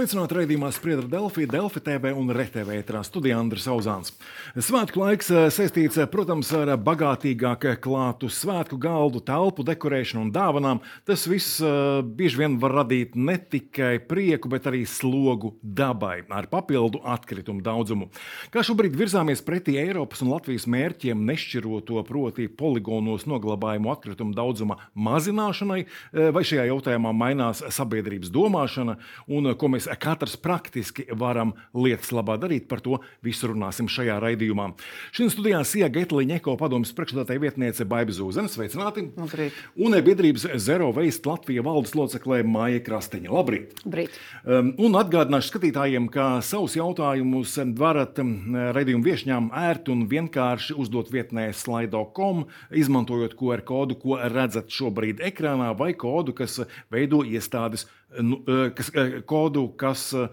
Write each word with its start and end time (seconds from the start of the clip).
Sveicināti 0.00 0.32
raidījumā 0.32 0.70
Spriedra 0.72 1.04
Delfī, 1.12 1.42
Delfi 1.44 1.80
TV 1.84 2.14
un 2.16 2.32
RTV 2.32 2.72
ētrā 2.78 3.02
studijā 3.04 3.36
Andris 3.36 3.66
Auzāns. 3.68 4.14
Svētku 4.56 5.02
laiks 5.02 5.26
eh, 5.28 5.48
saistīts, 5.52 5.98
eh, 6.00 6.06
protams, 6.08 6.48
ar 6.56 6.70
bagātīgāku 6.80 7.74
klātu 7.84 8.30
svētku 8.32 8.78
galdu, 8.80 9.20
telpu, 9.20 9.60
dekorēšanu 9.68 10.22
un 10.24 10.30
dāvanām. 10.32 10.80
Tas 11.04 11.26
viss 11.28 11.58
bieži 11.60 12.40
vien 12.40 12.56
var 12.62 12.78
radīt 12.78 13.12
ne 13.12 13.34
tikai 13.36 13.98
prieku, 14.08 14.48
bet 14.48 14.70
arī 14.70 14.86
slogu 14.88 15.50
dabai 15.60 16.22
ar 16.32 16.48
papildu 16.48 17.02
atkritumu 17.04 17.60
daudzumu. 17.60 18.08
Kā 18.56 18.64
šobrīd 18.64 18.96
virzāmies 18.96 19.44
pretī 19.44 19.76
Eiropas 19.82 20.24
un 20.24 20.32
Latvijas 20.32 20.64
mērķiem, 20.64 21.26
nešķiroto 21.28 22.00
proti 22.08 22.48
poligonos 22.48 23.28
noglabājumu 23.28 23.92
atkritumu 23.92 24.32
daudzuma 24.38 24.80
mazināšanai, 24.96 25.84
vai 26.32 26.46
šajā 26.46 26.70
jautājumā 26.72 27.12
mainās 27.12 27.60
sabiedrības 27.68 28.32
domāšana 28.32 28.96
un 29.28 29.52
ko 29.60 29.74
mēs 29.76 29.89
katrs 29.98 30.36
praktiski 30.40 31.06
varam 31.16 31.54
lietas 31.74 32.12
labā 32.14 32.36
darīt. 32.40 32.68
Par 32.70 32.82
to 32.84 33.00
visu 33.24 33.50
runāsim 33.50 33.88
šajā 33.90 34.18
raidījumā. 34.22 34.70
Šodien 35.10 35.32
studijā 35.34 35.62
Sija 35.66 35.90
Getliņa, 35.92 36.38
Eko 36.40 36.56
padomus 36.60 36.92
priekšstādātāja 36.96 37.42
vietniece 37.42 37.86
Baiba 37.88 38.14
Zūzene. 38.14 38.50
Sveicināti! 38.50 39.08
Labrīt. 39.18 39.58
Un 39.80 39.96
biedrības 40.06 40.46
Zero 40.62 40.90
Waste 40.96 41.30
Latvija 41.30 41.64
valdes 41.66 41.94
locekle 41.98 42.42
Māja 42.46 42.82
Krasteņa. 42.86 43.32
Labrīt! 43.32 43.74
Labrīt. 43.84 44.18
Um, 44.44 44.72
un 44.80 44.98
atgādināšu 45.00 45.52
skatītājiem, 45.52 46.08
ka 46.12 46.28
savus 46.46 46.76
jautājumus 46.78 47.56
varat 47.78 48.20
um, 48.22 48.34
raidījumu 48.76 49.06
viesņām 49.06 49.50
ērti 49.60 49.94
un 49.94 50.06
vienkārši 50.10 50.76
uzdot 50.80 51.12
vietnē 51.12 51.50
slaido.com, 51.56 52.46
izmantojot 52.70 53.36
QR 53.38 53.64
kodu, 53.66 53.98
ko 54.00 54.20
redzat 54.20 54.70
šobrīd 54.74 55.22
ekrānā, 55.30 55.72
vai 55.78 55.92
kodu, 55.98 56.36
kas 56.36 56.60
veido 56.92 57.24
iestādes 57.26 57.88
Nu, 58.18 58.40
e, 58.46 58.70
kas, 58.74 58.90
e, 58.94 59.20
kodu, 59.22 59.68
kas 59.80 60.10
e, 60.14 60.26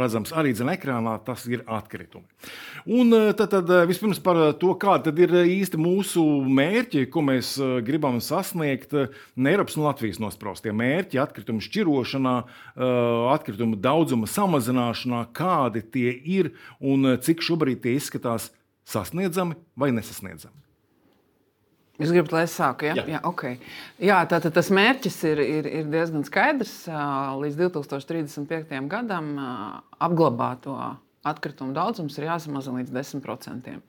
redzams 0.00 0.32
arī 0.36 0.54
zem 0.56 0.70
ekrānā, 0.72 1.18
tas 1.26 1.44
ir 1.50 1.64
atkritumi. 1.68 2.26
Un 2.98 3.12
tad, 3.36 3.52
tad 3.52 3.70
vispirms 3.90 4.20
par 4.24 4.40
to, 4.60 4.72
kāda 4.80 5.12
ir 5.20 5.34
īsti 5.44 5.80
mūsu 5.80 6.24
mērķi, 6.48 7.06
ko 7.12 7.24
mēs 7.26 7.54
gribam 7.84 8.20
sasniegt. 8.24 8.94
Eiropas 9.38 9.76
un 9.78 9.86
Latvijas 9.88 10.20
nospraustie 10.22 10.72
mērķi 10.76 11.20
atkritumu 11.22 11.64
šķirošanā, 11.64 12.36
atkritumu 13.34 13.78
daudzuma 13.82 14.30
samazināšanā, 14.30 15.26
kādi 15.36 15.84
tie 15.84 16.14
ir 16.14 16.54
un 16.80 17.16
cik 17.24 17.44
šobrīd 17.44 17.84
tie 17.84 17.98
izskatās 17.98 18.50
sasniedzami 18.88 19.58
vai 19.76 19.92
nesasniedzami. 19.92 20.67
Jūs 21.98 22.12
gribat, 22.14 22.32
lai 22.36 22.44
es 22.46 22.54
sāku? 22.54 22.86
Ja? 22.86 22.94
Jā, 23.00 23.04
jā, 23.16 23.20
okay. 23.26 23.56
jā 23.98 24.18
tātad 24.30 24.54
tas 24.54 24.68
mērķis 24.74 25.16
ir, 25.32 25.40
ir, 25.42 25.68
ir 25.80 25.88
diezgan 25.90 26.22
skaidrs. 26.26 26.74
Līdz 27.42 27.58
2035. 27.58 28.76
gadam 28.90 29.32
apglabāto 29.98 30.76
atkritumu 31.26 31.74
daudzums 31.74 32.18
ir 32.20 32.28
jāsamazina 32.28 32.84
līdz 32.84 32.94
10%. 32.94 33.80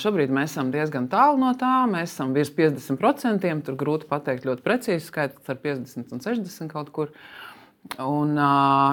Šobrīd 0.00 0.32
mēs 0.32 0.54
esam 0.54 0.70
diezgan 0.72 1.10
tālu 1.12 1.36
no 1.42 1.52
tā. 1.60 1.82
Mēs 1.90 2.14
esam 2.14 2.32
virs 2.32 2.48
50%. 2.56 3.52
Tur 3.66 3.76
grūti 3.76 4.08
pateikt 4.08 4.48
ļoti 4.48 4.64
precīzi 4.64 5.10
skaitlis 5.10 5.52
ar 5.52 5.60
50 5.68 6.16
un 6.16 6.24
60 6.24 6.72
kaut 6.72 6.88
kur. 6.96 7.12
Uh, 7.12 7.47
Un, 7.98 8.36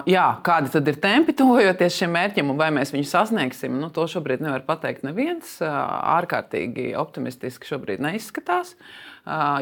jā, 0.08 0.26
kādi 0.46 0.72
tad 0.72 0.88
ir 0.88 0.96
tempi 1.04 1.34
tuvojoties 1.36 1.98
šim 2.00 2.14
mērķim, 2.16 2.48
un 2.54 2.58
vai 2.58 2.70
mēs 2.74 2.94
viņu 2.94 3.06
sasniegsim? 3.10 3.76
Nu, 3.82 3.90
to 3.94 4.06
šobrīd 4.10 4.42
nevar 4.42 4.64
pateikt 4.66 5.04
neviens. 5.06 5.58
Ārkārtīgi 5.62 6.94
optimistiski 6.98 7.68
šobrīd 7.70 8.02
neizskatās, 8.06 8.72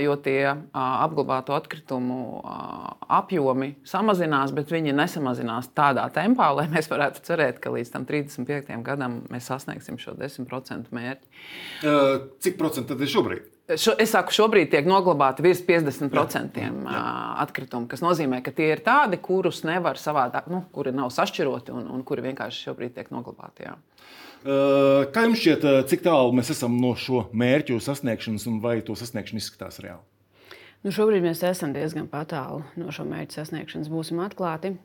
jo 0.04 0.16
tie 0.24 0.38
apglabāto 0.78 1.58
atkritumu 1.58 2.44
apjomi 3.10 3.74
samazinās, 3.90 4.54
bet 4.56 4.72
viņi 4.72 4.94
nesamazinās 5.02 5.72
tādā 5.76 6.06
tempā, 6.14 6.52
lai 6.54 6.70
mēs 6.72 6.92
varētu 6.94 7.26
cerēt, 7.26 7.60
ka 7.64 7.74
līdz 7.74 7.96
35 7.98 8.86
gadam 8.86 9.24
mēs 9.34 9.50
sasniegsim 9.50 9.98
šo 10.00 10.14
10% 10.20 10.94
mērķi. 10.94 11.44
Cik 12.44 12.62
procentu 12.62 12.94
tad 12.94 13.04
ir 13.04 13.12
šobrīd? 13.18 13.53
Šo, 13.64 13.94
es 13.96 14.12
saku, 14.12 14.34
šobrīd 14.36 14.74
tiek 14.74 14.88
noglabāti 14.90 15.44
virs 15.46 15.62
50% 15.64 16.60
jā, 16.60 16.68
jā. 16.68 17.04
atkritumu, 17.46 17.88
kas 17.88 18.02
nozīmē, 18.04 18.42
ka 18.44 18.52
tie 18.52 18.74
ir 18.74 18.82
tādi, 18.84 19.22
kurus 19.24 19.62
nevar 19.64 19.96
savādāk, 20.00 20.50
nu, 20.52 20.66
kuri 20.76 20.92
nav 20.92 21.14
sašķiroti 21.16 21.72
un, 21.72 21.86
un 21.96 22.02
kuri 22.04 22.26
vienkārši 22.26 22.68
šobrīd 22.68 22.98
tiek 22.98 23.14
noglabāti. 23.16 23.70
Jā. 23.70 23.78
Kā 24.44 25.24
jums 25.24 25.40
šķiet, 25.40 25.64
cik 25.88 26.04
tālu 26.04 26.36
mēs 26.36 26.52
esam 26.52 26.76
no 26.82 26.92
šo 27.00 27.30
mērķu 27.32 27.80
sasniegšanas, 27.80 28.50
un 28.52 28.60
vai 28.64 28.82
to 28.84 28.98
sasniegšana 29.00 29.40
izskatās 29.40 29.80
reāli? 29.80 30.04
Nu, 30.84 30.92
šobrīd 30.92 31.24
mēs 31.24 31.46
esam 31.48 31.72
diezgan 31.72 32.10
tālu 32.12 32.66
no 32.76 32.92
šo 32.92 33.08
mērķu 33.08 33.40
sasniegšanas. 33.40 33.88
Būsim 33.88 34.20
atklāti. 34.20 34.76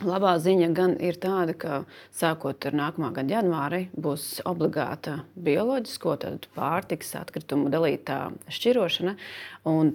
Labā 0.00 0.38
ziņa 0.40 0.70
gan 0.72 0.94
ir 1.04 1.18
tāda, 1.20 1.52
ka 1.52 1.82
sākot 2.16 2.64
ar 2.64 2.72
nākamā 2.78 3.10
gada 3.12 3.34
janvāri 3.34 3.82
būs 3.92 4.40
obligāta 4.48 5.18
bioloģisko 5.36 6.14
pārtikas 6.56 7.10
atkritumu 7.20 7.68
dalītā 7.68 8.16
šķirošana. 8.48 9.12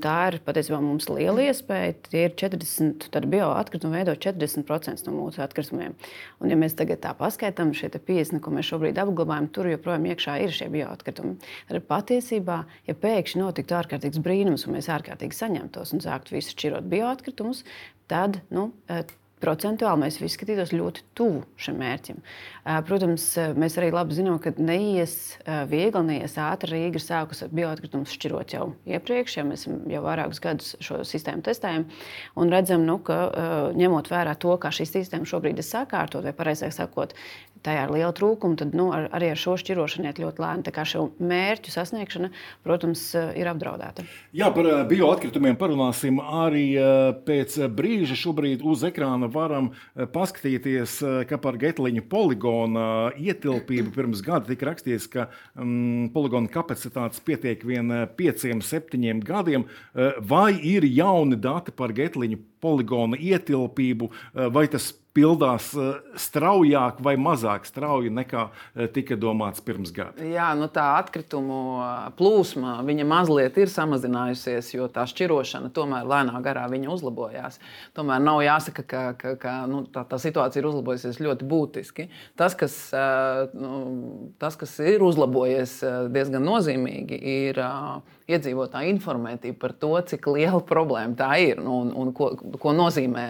Tā 0.06 0.14
ir 0.30 0.38
patiesībā 0.46 0.78
mums 0.86 1.10
liela 1.10 1.50
iespēja. 1.50 1.98
Tie 2.12 2.24
ir 2.28 2.38
40, 2.38 3.10
tad 3.10 3.26
bioatkritumu 3.34 3.98
veido 3.98 4.14
40% 4.14 5.10
no 5.10 5.18
mūsu 5.18 5.42
atkritumiem. 5.42 5.98
Un, 6.38 6.54
ja 6.54 6.62
mēs 6.62 6.78
tagad 6.78 7.02
tā 7.02 7.18
paskaidām, 7.18 7.74
šie 7.74 7.90
50, 7.98 8.38
ko 8.46 8.54
mēs 8.54 8.70
šobrīd 8.70 9.02
apglabājam, 9.02 9.50
tur 9.50 9.74
joprojām 9.74 10.06
iekšā 10.14 10.40
ir 10.46 10.54
šie 10.62 10.70
bioatkritumi. 10.78 11.40
Tad 11.74 11.88
patiesībā, 11.90 12.64
ja 12.86 13.02
pēkšņi 13.02 13.42
notiktu 13.42 13.82
ārkārtīgs 13.82 14.22
brīnums 14.22 14.70
un 14.70 14.78
mēs 14.78 14.94
ārkārtīgi 14.94 15.42
saņemtos 15.42 15.98
un 15.98 16.06
sāktu 16.06 16.38
visu 16.38 16.54
šķirot 16.54 16.92
bioatkritumus, 16.94 17.66
tad 18.08 18.44
nu, 18.54 18.70
procentuāli 19.44 20.04
mēs 20.06 20.20
visi 20.22 20.36
skatītos 20.38 20.74
ļoti 20.74 21.04
tuvu 21.18 21.44
šim 21.62 21.78
mērķim. 21.82 22.22
Protams, 22.88 23.26
mēs 23.58 23.78
arī 23.80 23.92
labi 23.94 24.18
zinām, 24.18 24.40
ka 24.42 24.54
neies 24.58 25.38
viegli, 25.70 26.04
neies 26.08 26.38
ātri. 26.42 26.74
Rīga 26.78 27.00
ir 27.00 27.06
sākusi 27.06 27.50
bioatkritumus 27.54 28.14
šķirot 28.18 28.56
jau 28.58 28.70
iepriekš, 28.90 29.38
ja 29.40 29.46
mēs 29.48 29.68
jau 29.68 30.04
vairākus 30.06 30.42
gadus 30.44 30.74
šo 30.84 31.04
sistēmu 31.08 31.46
testējam 31.46 31.88
un 32.38 32.54
redzam, 32.54 32.86
nu, 32.88 32.98
ka 33.04 33.20
ņemot 33.78 34.10
vērā 34.12 34.36
to, 34.42 34.56
kā 34.62 34.74
šī 34.74 34.90
sistēma 34.90 35.30
šobrīd 35.30 35.62
ir 35.62 35.68
sakārtot, 35.68 36.26
vai 36.26 36.36
pareizāk 36.38 36.76
sakot, 36.76 37.16
tajā 37.66 37.88
ir 37.88 37.94
liela 37.96 38.14
trūkuma, 38.16 38.58
tad 38.60 38.76
nu, 38.78 38.90
ar, 38.96 39.08
arī 39.16 39.32
ar 39.34 39.40
šo 39.40 39.56
šķirošanu 39.62 40.10
iet 40.10 40.22
ļoti 40.22 40.44
lēni. 40.44 40.66
Tā 40.68 40.74
kā 40.76 40.86
šo 40.88 41.08
mērķu 41.20 41.74
sasniegšana, 41.74 42.32
protams, 42.66 43.04
ir 43.38 43.50
apdraudēta. 43.52 44.06
Jā, 44.36 44.50
par 44.56 44.68
eh, 44.70 44.82
bioatkritumiem 44.90 45.58
parunāsim 45.60 46.20
arī 46.22 46.66
eh, 46.78 46.96
pēc 47.28 47.58
brīža. 47.78 48.18
Šobrīd 48.20 48.66
uz 48.68 48.84
ekrāna 48.88 49.30
varam 49.32 49.72
eh, 49.72 50.06
paskatīties, 50.12 51.00
ka 51.30 51.40
par 51.42 51.58
Getliņa 51.62 52.04
poligona 52.10 52.88
ietilpību 53.18 53.94
pirms 53.96 54.24
gada 54.26 54.50
tika 54.50 54.70
rakstīts, 54.70 55.08
ka 55.12 55.28
um, 55.56 56.08
poligona 56.14 56.52
kapacitātes 56.52 57.22
pietiek 57.26 57.64
vien 57.68 57.92
pieciem, 58.18 58.62
septiņiem 58.64 59.22
gadiem. 59.26 59.66
Vai 60.30 60.52
ir 60.56 60.86
jauni 60.88 61.38
dati 61.42 61.74
par 61.76 61.94
Getliņa 61.96 62.40
poligona 62.64 63.20
ietilpību, 63.22 64.10
vai 64.54 64.66
tas 64.72 64.92
pildās 65.18 65.72
eh, 65.74 65.98
straujāk 66.20 67.02
vai 67.04 67.16
mazāk 67.20 67.66
strauji 67.68 68.12
nekā 68.14 68.48
eh, 68.48 68.88
tika 68.94 69.18
domāts 69.20 69.64
pirms 69.66 69.92
gada. 69.96 70.26
Jā, 70.26 70.52
nu 70.58 70.70
tā 70.74 70.86
atkritumu 71.00 71.62
eh, 71.82 72.10
plūsma 72.18 72.78
mazliet 73.08 73.58
ir 73.58 73.72
samazinājusies, 73.74 74.74
jo 74.76 74.90
tā 74.94 75.08
šķirošana 75.10 75.72
tomēr 75.74 76.08
lēnā 76.08 76.42
garā 76.46 76.68
uzlabojās. 76.68 77.60
Tomēr 77.98 78.22
nav 78.24 78.42
jāsaka, 78.46 78.84
ka, 78.84 79.04
ka, 79.18 79.36
ka 79.42 79.56
nu, 79.70 79.84
tā, 79.92 80.04
tā 80.08 80.20
situācija 80.22 80.62
ir 80.62 80.70
uzlabojusies 80.70 81.22
ļoti 81.24 81.48
būtiski. 81.48 82.08
Tas, 82.38 82.56
kas, 82.58 82.76
nu, 83.58 83.72
tas, 84.42 84.58
kas 84.60 84.76
ir 84.84 85.04
uzlabojies 85.06 85.80
diezgan 86.14 86.46
nozīmīgi, 86.46 87.18
ir 87.18 87.62
iedzīvotāju 88.28 88.92
informētība 88.92 89.60
par 89.62 89.74
to, 89.80 89.94
cik 90.10 90.28
liela 90.34 90.60
problēma 90.68 91.16
tā 91.16 91.32
ir 91.40 91.62
nu, 91.64 91.80
un, 91.86 91.94
un 91.96 92.14
ko, 92.16 92.34
ko 92.60 92.74
nozīmē 92.76 93.26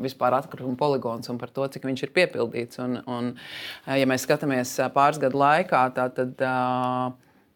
vispār 0.00 0.38
atkritumu 0.38 0.78
poligonu 0.80 0.92
poligons 1.02 1.28
un 1.28 1.38
par 1.38 1.50
to, 1.50 1.66
cik 1.68 1.84
viņš 1.88 2.06
ir 2.06 2.14
piepildīts. 2.14 2.80
Un, 2.82 3.00
un, 3.06 3.34
ja 3.86 4.06
mēs 4.08 4.26
skatāmies 4.26 4.76
pāris 4.94 5.20
gadu 5.22 5.40
laikā, 5.40 5.82
tad, 5.96 6.18
eh, 6.18 7.12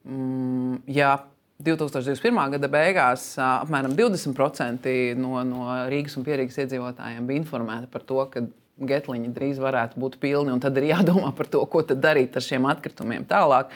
mm, 0.09 0.83
ja 0.97 1.17
2021. 1.63 2.37
gada 2.57 2.69
beigās 2.69 3.31
apmēram 3.41 3.97
20% 3.97 5.17
no, 5.17 5.41
no 5.49 5.69
Rīgas 5.89 6.19
un 6.19 6.27
Pierīgas 6.27 6.59
iedzīvotājiem 6.65 7.27
bija 7.27 7.41
informēti 7.41 7.89
par 7.93 8.05
to, 8.05 8.21
ka 8.33 8.45
getliņi 8.77 9.31
drīz 9.33 9.61
varētu 9.61 10.01
būt 10.01 10.19
pilni, 10.21 10.53
un 10.53 10.61
tad 10.61 10.77
ir 10.77 10.91
jādomā 10.91 11.31
par 11.37 11.49
to, 11.49 11.63
ko 11.71 11.81
darīt 11.87 12.37
ar 12.37 12.45
šiem 12.45 12.67
atkritumiem 12.69 13.25
tālāk. 13.29 13.73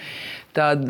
Tad 0.57 0.83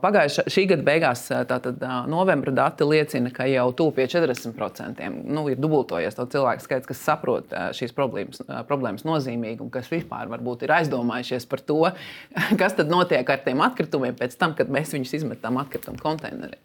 pagājušā 0.00 0.46
šī 0.52 0.64
gada 0.70 0.86
beigās, 0.86 1.26
tātad 1.50 1.82
novembra 2.08 2.54
dati 2.54 2.86
liecina, 2.86 3.32
ka 3.34 3.48
jau 3.50 3.66
tuvu 3.76 3.96
pie 3.98 4.06
40% 4.08 5.08
nu, 5.26 5.44
ir 5.52 5.60
dubultojies 5.60 6.16
to 6.16 6.26
cilvēku 6.32 6.64
skaits, 6.64 6.88
kas 6.88 7.02
saprot 7.04 7.52
šīs 7.76 7.92
problēmas, 7.96 8.44
problēmas 8.68 9.04
nozīmīgumu, 9.08 9.72
kas 9.74 9.90
vispār 9.92 10.30
varbūt 10.32 10.64
ir 10.64 10.76
aizdomājušies 10.78 11.48
par 11.50 11.64
to, 11.66 11.82
kas 12.60 12.78
tad 12.78 12.92
notiek 12.92 13.26
ar 13.26 13.42
tiem 13.44 13.64
atkritumiem 13.66 14.16
pēc 14.16 14.38
tam, 14.40 14.56
kad 14.56 14.72
mēs 14.72 14.94
viņus 14.96 15.18
izmetam 15.20 15.60
atkritumu 15.60 16.00
konteinerī. 16.00 16.60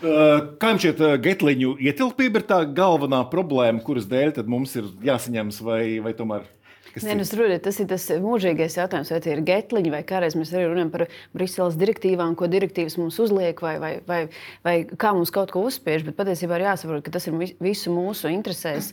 Kā 0.00 0.72
jums 0.72 0.84
šķiet, 0.84 1.02
getliņu 1.20 1.74
ietilpība 1.84 2.40
ir 2.40 2.46
tā 2.48 2.62
galvenā 2.64 3.20
problēma, 3.32 3.82
kuras 3.84 4.08
dēļ 4.08 4.40
mums 4.48 4.72
ir 4.80 4.88
jāsaņemas 5.04 5.60
vai, 5.66 5.82
vai 6.04 6.14
tomēr? 6.16 6.48
Nē, 6.90 7.14
nu, 7.20 7.22
rūdīt, 7.22 7.60
tas 7.62 7.76
ir 7.78 7.86
tas 7.90 8.04
mūžīgais 8.18 8.74
jautājums, 8.80 9.12
vai 9.12 9.20
tie 9.22 9.34
ir 9.36 9.44
getliņi, 9.46 9.92
vai 9.94 10.00
kādreiz 10.06 10.34
mēs 10.34 10.50
arī 10.50 10.64
runājam 10.66 10.90
par 10.90 11.04
Briseles 11.36 11.76
direktīvām, 11.78 12.34
ko 12.34 12.48
direktīvas 12.50 12.96
mums 12.98 13.20
uzliek, 13.22 13.62
vai, 13.62 13.76
vai, 13.82 13.92
vai, 14.08 14.20
vai 14.66 14.74
kā 14.90 15.12
mums 15.14 15.30
kaut 15.34 15.52
ko 15.54 15.62
uzspiež. 15.68 16.02
Bet 16.08 16.18
patiesībā 16.18 16.58
ir 16.58 16.66
jāsaprot, 16.66 17.04
ka 17.06 17.14
tas 17.14 17.28
ir 17.30 17.38
visu 17.62 17.94
mūsu 17.94 18.32
interesēs, 18.34 18.90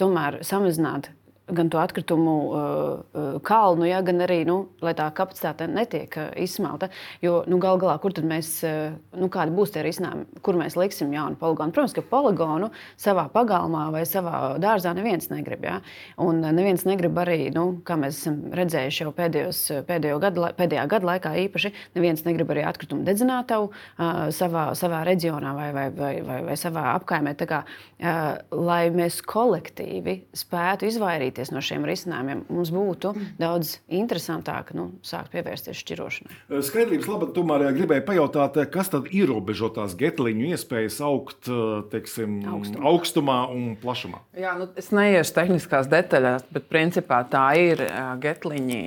tomēr 0.00 0.40
samazināt 0.48 1.12
gan 1.50 1.70
to 1.70 1.78
atkritumu 1.80 2.34
uh, 2.48 3.40
kalnu, 3.44 3.86
ja, 3.88 4.00
gan 4.04 4.22
arī 4.24 4.42
nu, 4.48 4.58
tā 4.80 5.08
kapacitāte 5.14 5.68
netiek 5.70 6.14
uh, 6.18 6.28
izsmelta. 6.40 6.90
Jo 7.24 7.42
nu, 7.48 7.58
galu 7.62 7.80
galā, 7.82 7.96
kur 8.02 8.14
tad 8.16 8.26
mēs, 8.28 8.50
uh, 8.66 8.96
nu, 9.18 9.30
kādi 9.32 9.54
būs 9.56 9.72
tie 9.74 9.84
risinājumi, 9.86 10.42
kur 10.44 10.58
mēs 10.60 10.76
liksim 10.78 11.12
jaunu 11.14 11.38
poligonu? 11.40 11.74
Protams, 11.74 11.94
ka 11.96 12.04
poligonu 12.04 12.70
savā 13.00 13.28
pagalmā 13.32 13.88
vai 13.94 14.04
savā 14.08 14.56
dārzā 14.62 14.94
neviens 14.96 15.30
negrib. 15.32 15.64
Ja? 15.68 15.78
Un 16.22 16.42
neviens 16.42 16.84
negrib 16.88 17.18
arī, 17.22 17.48
nu, 17.54 17.66
kā 17.86 17.98
mēs 18.00 18.20
esam 18.22 18.40
redzējuši 18.58 19.04
jau 19.04 19.14
pēdējos, 19.16 19.62
pēdējo 19.88 20.20
gadu, 20.22 20.46
pēdējā 20.58 20.86
gada 20.90 21.12
laikā, 21.12 21.34
īpaši 21.46 21.72
neviens 21.96 22.24
negrib 22.26 22.52
arī 22.54 22.64
atkritumu 22.68 23.06
dedzinātavu 23.08 23.70
uh, 23.70 24.28
savā, 24.34 24.68
savā 24.78 25.04
reģionā 25.08 25.54
vai, 25.56 25.70
vai, 25.76 25.88
vai, 25.94 26.14
vai, 26.26 26.40
vai 26.50 26.58
savā 26.60 26.88
apkaimē. 26.96 27.36
Kā, 27.48 27.62
uh, 27.64 28.16
lai 28.52 28.88
mēs 28.92 29.20
kolektīvi 29.24 30.18
spētu 30.36 30.88
izvairīties 30.90 31.37
izvairīties 31.38 31.52
no 31.54 31.62
šiem 31.62 31.86
risinājumiem, 31.86 32.44
mums 32.50 32.70
būtu 32.74 33.12
daudz 33.38 33.78
interesantāk 33.88 34.74
nu, 34.74 34.98
sākt 35.02 35.32
pievērsties 35.32 35.78
šķirošanai. 35.78 36.34
Eh, 36.50 36.62
skaidrības 36.62 37.08
labā 37.08 37.30
tomēr 37.34 37.68
eh, 37.68 37.72
gribēju 37.76 38.04
pajautāt, 38.06 38.58
eh, 38.58 38.66
kas 38.66 38.90
tad 38.90 39.08
ierobežo 39.12 39.70
tās 39.74 39.94
getliņu 39.98 40.50
iespējas 40.52 41.00
augt 41.00 41.48
teiksim, 41.92 42.40
augstumā. 42.42 42.84
augstumā 42.90 43.38
un 43.52 43.76
plašumā? 43.78 44.22
Jā, 44.38 44.56
nu, 44.58 44.68
es 44.76 44.90
neiešu 44.90 45.34
tehniskās 45.34 45.88
detaļās, 45.88 46.46
bet 46.50 46.68
principā 46.68 47.22
tā 47.28 47.46
ir 47.58 47.82
getliņi. 48.20 48.82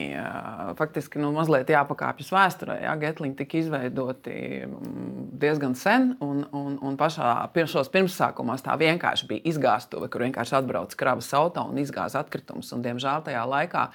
Faktiski 0.78 1.20
nu, 1.22 1.32
mazliet 1.36 1.70
jāpakāpjas 1.72 2.32
vēsturē. 2.34 2.82
Jā, 2.86 2.96
getliņi 3.00 3.38
tika 3.40 3.60
izveidoti 3.60 4.36
mm, 4.66 5.30
diezgan 5.42 5.76
sen, 5.80 6.16
un, 6.24 6.44
un, 6.56 6.78
un 6.82 6.98
pašā 7.00 7.34
pirmsākumos 7.54 8.64
tā 8.66 8.78
vienkārši 8.80 9.28
bija 9.30 9.46
izgāstuve, 9.52 10.10
kur 10.12 10.26
vienkārši 10.26 10.58
atbrauc 10.62 10.96
kravas 10.98 11.32
auto 11.38 11.64
un 11.70 11.80
izgāza 11.82 12.22
atkritumus 12.22 12.41
atkritumus. 12.42 12.72
Un, 12.74 12.82
diemžēl 12.82 13.24
tajā 13.26 13.44
laikā 13.48 13.88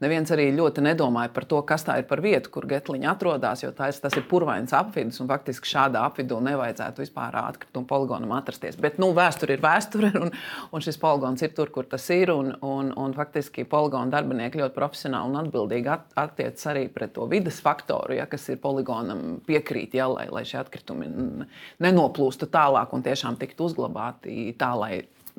neviens 0.00 0.30
arī 0.30 0.50
ļoti 0.54 0.84
nedomāja 0.84 1.32
par 1.32 1.44
to, 1.44 1.62
kas 1.62 1.84
tā 1.84 1.98
ir 2.00 2.06
par 2.06 2.20
vietu, 2.20 2.50
kur 2.50 2.66
getliņa 2.66 3.12
atrodas. 3.12 3.62
Jo 3.62 3.72
tas, 3.72 4.00
tas 4.00 4.14
ir 4.16 4.26
purvains 4.28 4.72
apvidus, 4.72 5.20
faktiski 5.26 5.68
šādā 5.68 6.04
apvidū 6.06 6.40
nevajadzētu 6.44 7.02
vispār 7.02 7.36
atkritumu 7.40 7.86
poligonam 7.86 8.32
atrasties. 8.36 8.76
Bet 8.76 8.98
nu, 8.98 9.12
vēsture 9.16 9.56
ir 9.56 9.62
vēsture, 9.64 10.12
un, 10.20 10.32
un 10.72 10.84
šis 10.84 10.98
poligons 11.00 11.42
ir 11.42 11.54
tur, 11.56 11.70
kur 11.70 11.86
tas 11.88 12.04
ir. 12.10 12.32
Un, 12.36 12.52
un, 12.62 12.92
un 12.96 13.16
faktiski 13.16 13.66
poligona 13.68 14.12
darbinieki 14.12 14.60
ļoti 14.60 14.76
profesionāli 14.76 15.32
un 15.32 15.40
atbildīgi 15.44 15.92
at, 15.92 16.08
attiecas 16.26 16.70
arī 16.72 16.86
pret 16.92 17.14
to 17.16 17.26
vidas 17.30 17.60
faktoru, 17.64 18.16
ja, 18.18 18.26
kas 18.30 18.48
ir 18.52 18.60
poligonam 18.62 19.40
piekrīt, 19.46 19.96
ja, 19.96 20.08
lai, 20.10 20.28
lai 20.32 20.44
šie 20.46 20.60
atkritumi 20.60 21.08
nenoplūstu 21.82 22.48
tālāk 22.52 22.92
un 22.96 23.04
tiešām 23.06 23.38
tiktu 23.40 23.70
uzglabāti 23.70 24.52
tā, 24.58 24.72
lai 24.78 24.92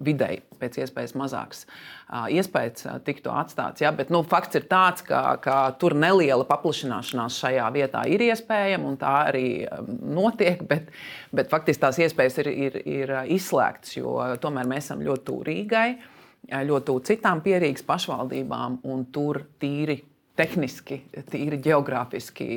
videi 0.03 0.41
pēc 0.61 0.79
iespējas 0.83 1.13
mazāks 1.17 1.63
uh, 1.65 2.25
iespējas 2.33 2.85
uh, 2.88 2.97
tiktu 3.05 3.31
atstāts. 3.33 3.81
Ja? 3.83 3.91
Bet 3.95 4.11
nu, 4.13 4.21
fakts 4.27 4.59
ir 4.59 4.67
tāds, 4.69 5.05
ka, 5.05 5.21
ka 5.44 5.57
tur 5.81 5.95
neliela 5.97 6.45
paplašināšanās 6.49 7.39
šajā 7.44 7.69
vietā 7.75 8.03
ir 8.09 8.25
iespējama 8.27 8.91
un 8.91 8.99
tā 9.01 9.13
arī 9.31 9.47
notiek, 9.88 10.61
bet, 10.69 10.91
bet 11.35 11.49
faktiski 11.53 11.85
tās 11.85 12.01
iespējas 12.05 12.41
ir, 12.44 12.51
ir, 12.67 12.77
ir 12.85 13.15
izslēgtas, 13.38 13.97
jo 13.99 14.19
tomēr 14.41 14.69
mēs 14.69 14.89
esam 14.89 15.01
ļoti 15.05 15.27
tuvu 15.29 15.47
Rīgai, 15.47 15.88
ļoti 16.67 16.88
tuvu 16.91 17.03
citām 17.09 17.41
pierīgas 17.45 17.85
pašvaldībām 17.88 18.81
un 18.88 19.07
tur 19.13 19.41
tīri 19.61 20.00
tehniski, 20.38 21.01
tīri 21.31 21.60
geogrāfiski 21.63 22.48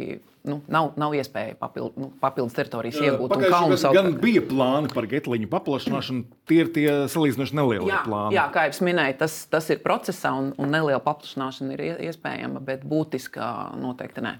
nu, 0.48 0.60
nav, 0.72 0.92
nav 1.00 1.14
iespēja 1.16 1.56
papild, 1.60 1.96
nu, 2.00 2.10
papildus 2.20 2.56
teritorijas 2.56 3.00
iegūt. 3.02 3.32
Pagājušajā 3.34 3.92
gadā 3.96 4.12
bija 4.22 4.42
plāni 4.46 4.92
par 4.92 5.08
getliņu 5.10 5.48
paplašināšanu, 5.52 6.24
tie 6.48 6.60
ir 6.64 6.70
tie 6.74 6.86
salīdzinoši 7.12 7.58
nelieli 7.58 7.90
jā, 7.92 8.02
plāni. 8.06 8.36
Jā, 8.38 8.46
kā 8.54 8.66
jau 8.68 8.86
minēju, 8.88 9.18
tas, 9.20 9.36
tas 9.52 9.68
ir 9.72 9.82
procesā 9.84 10.32
un, 10.36 10.52
un 10.60 10.72
neliela 10.72 11.02
paplašināšana 11.04 11.76
ir 11.76 12.06
iespējama, 12.08 12.62
bet 12.64 12.86
būtiska 12.88 13.50
noteikti 13.80 14.24
nē. 14.24 14.36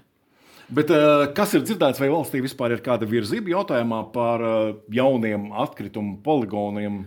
Bet, 0.71 0.91
kas 1.35 1.51
ir 1.57 1.65
dzirdēts, 1.67 1.99
vai 1.99 2.07
valstī 2.13 2.39
vispār 2.43 2.77
ir 2.77 2.83
kāda 2.83 3.07
virzība 3.09 3.51
jautājumā 3.57 4.05
par 4.13 4.43
jauniem 4.95 5.49
atkritumu 5.65 6.21
poligoniem 6.23 7.01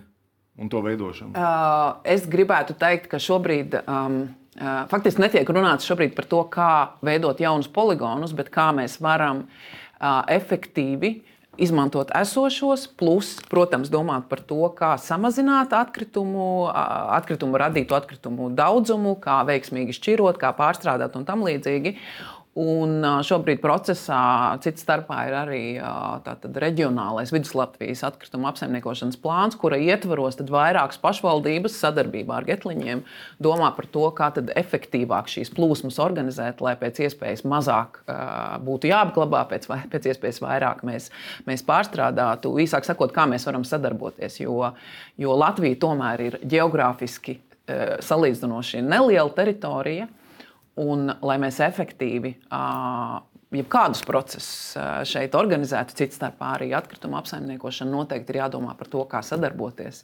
un 0.61 0.71
to 0.71 0.83
veidošanu? 0.85 1.33
Uh, 1.33 1.97
es 2.05 2.27
gribētu 2.31 2.77
teikt, 2.79 3.09
ka 3.11 3.19
šobrīd 3.23 3.79
um, 3.81 4.19
Faktiski 4.55 5.25
netiek 5.25 5.49
runāts 5.51 5.87
šobrīd 5.89 6.13
par 6.15 6.29
to, 6.31 6.43
kā 6.47 6.73
veidot 7.03 7.41
jaunus 7.43 7.67
poligonus, 7.71 8.35
bet 8.37 8.53
kā 8.55 8.69
mēs 8.77 9.01
varam 9.03 9.47
efektīvi 10.31 11.17
izmantot 11.59 12.11
esošos, 12.15 12.87
plus, 12.99 13.35
protams, 13.51 13.91
domāt 13.93 14.29
par 14.31 14.43
to, 14.47 14.61
kā 14.77 14.95
samazināt 15.01 15.75
atkritumu, 15.77 16.67
atkritumu 16.71 17.59
radītu 17.61 17.97
atkritumu 17.99 18.51
daudzumu, 18.55 19.17
kā 19.23 19.41
veiksmīgi 19.49 19.95
šķirot, 19.99 20.39
kā 20.41 20.55
pārstrādāt 20.57 21.19
un 21.19 21.27
tam 21.29 21.45
līdzīgi. 21.47 21.97
Un 22.55 23.03
šobrīd 23.27 23.59
procesā 23.59 24.55
cits 24.63 24.85
starpā 24.85 25.25
ir 25.27 25.35
arī 25.35 25.63
tātad, 26.23 26.55
reģionālais 26.63 27.33
Viduslatvijas 27.35 28.05
atkrituma 28.07 28.53
apsaimniekošanas 28.53 29.19
plāns, 29.19 29.57
kura 29.59 29.81
ietvaros 29.83 30.39
vairākas 30.39 31.01
pašvaldības 31.03 31.81
sadarbībā 31.83 32.39
ar 32.39 32.47
getliņiem 32.47 33.03
domā 33.43 33.73
par 33.75 33.91
to, 33.91 34.07
kā 34.15 34.31
efektīvāk 34.55 35.33
šīs 35.35 35.51
plūsmas 35.57 35.99
organizēt, 35.99 36.63
lai 36.63 36.77
pēc 36.79 37.03
iespējas 37.09 37.43
mazāk 37.43 38.05
būtu 38.63 38.93
jāapglabā, 38.93 39.43
pēc, 39.51 39.67
pēc 39.91 40.11
iespējas 40.15 40.43
vairāk 40.47 40.87
mēs, 40.87 41.11
mēs 41.51 41.67
pārstrādātu. 41.67 42.55
Īsāk 42.63 42.87
sakot, 42.87 43.11
kā 43.11 43.27
mēs 43.27 43.51
varam 43.51 43.67
sadarboties, 43.67 44.39
jo, 44.47 44.71
jo 45.19 45.35
Latvija 45.43 45.83
tomēr 45.89 46.29
ir 46.31 46.43
geogrāfiski 46.47 47.41
salīdzinoši 48.05 48.85
neliela 48.85 49.33
teritorija 49.35 50.07
Un, 50.81 51.07
lai 51.23 51.37
mēs 51.39 51.61
efektīvi 51.63 52.35
jebkādus 53.55 54.01
procesus 54.07 54.75
šeit 55.07 55.37
organizētu, 55.39 55.95
cits 55.99 56.19
starpā 56.19 56.55
arī 56.57 56.73
atkrituma 56.75 57.21
apsaimniekošana, 57.21 57.93
noteikti 57.95 58.35
ir 58.35 58.41
jādomā 58.41 58.75
par 58.79 58.91
to, 58.91 59.05
kā 59.11 59.21
sadarboties 59.23 60.03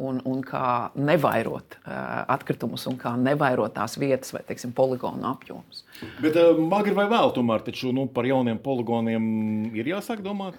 un, 0.00 0.22
un 0.24 0.40
kā 0.46 0.70
nevairot 0.96 1.76
atkritumus 1.84 2.86
un 2.88 2.96
kā 3.00 3.12
nevairot 3.20 3.76
tās 3.76 3.98
vietas 4.00 4.32
vai 4.32 4.40
teiksim, 4.48 4.72
poligonu 4.76 5.28
apjomus. 5.34 5.84
Bet 6.24 6.38
agri 6.40 6.96
vai 6.96 7.08
vēl 7.12 7.34
tomēr 7.36 7.66
taču, 7.68 7.92
nu, 7.92 8.08
par 8.08 8.28
jauniem 8.28 8.60
poligoniem 8.64 9.28
ir 9.76 9.92
jāsāk 9.92 10.24
domāt? 10.24 10.56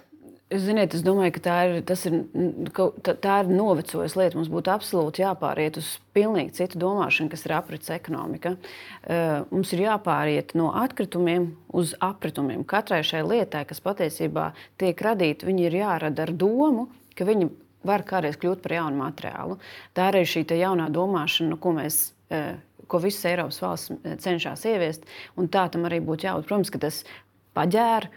Ziniet, 0.50 0.96
es 0.98 1.04
domāju, 1.06 1.36
ka 1.36 1.40
tā 1.44 1.56
ir, 1.68 1.76
ir, 1.78 2.70
tā, 2.74 3.12
tā 3.22 3.34
ir 3.44 3.50
novecojusi 3.54 4.18
lieta. 4.18 4.34
Mums 4.34 4.48
būtu 4.50 4.72
absolūti 4.72 5.22
jāpāriet 5.22 5.76
uz 5.78 5.92
pilnīgi 6.16 6.56
citu 6.56 6.80
domāšanu, 6.82 7.30
kas 7.30 7.44
ir 7.46 7.52
aprits 7.54 7.92
ekonomika. 7.94 8.56
Uh, 9.04 9.44
mums 9.52 9.70
ir 9.76 9.84
jāpāriet 9.84 10.56
no 10.58 10.72
atkritumiem 10.74 11.52
uz 11.70 11.92
apritumiem. 12.02 12.64
Katrai 12.66 12.98
šai 13.06 13.20
lietai, 13.28 13.62
kas 13.68 13.78
patiesībā 13.84 14.48
tiek 14.82 15.04
radīta, 15.06 15.46
viņi 15.46 15.68
ir 15.68 15.76
jārada 15.84 16.26
ar 16.26 16.32
domu, 16.34 16.88
ka 17.14 17.28
viņi 17.28 17.46
var 17.86 18.02
kādreiz 18.08 18.34
kļūt 18.42 18.64
par 18.64 18.74
jaunu 18.74 18.98
materiālu. 19.04 19.60
Tā 19.94 20.08
ir 20.18 20.26
šī 20.26 20.42
jaunā 20.58 20.88
domāšana, 20.90 21.60
ko 21.62 21.76
mēs. 21.78 22.08
Uh, 22.30 22.56
ko 22.90 22.98
visas 22.98 23.22
Eiropas 23.30 23.60
valsts 23.62 23.92
cenšas 24.18 24.64
ieviest, 24.66 25.04
un 25.38 25.46
tā 25.46 25.68
tam 25.70 25.86
arī 25.86 26.00
būtu 26.02 26.26
jābūt. 26.26 26.48
Protams, 26.48 26.72
ka 26.74 26.80
tas 26.82 26.96
paģēra, 27.54 28.10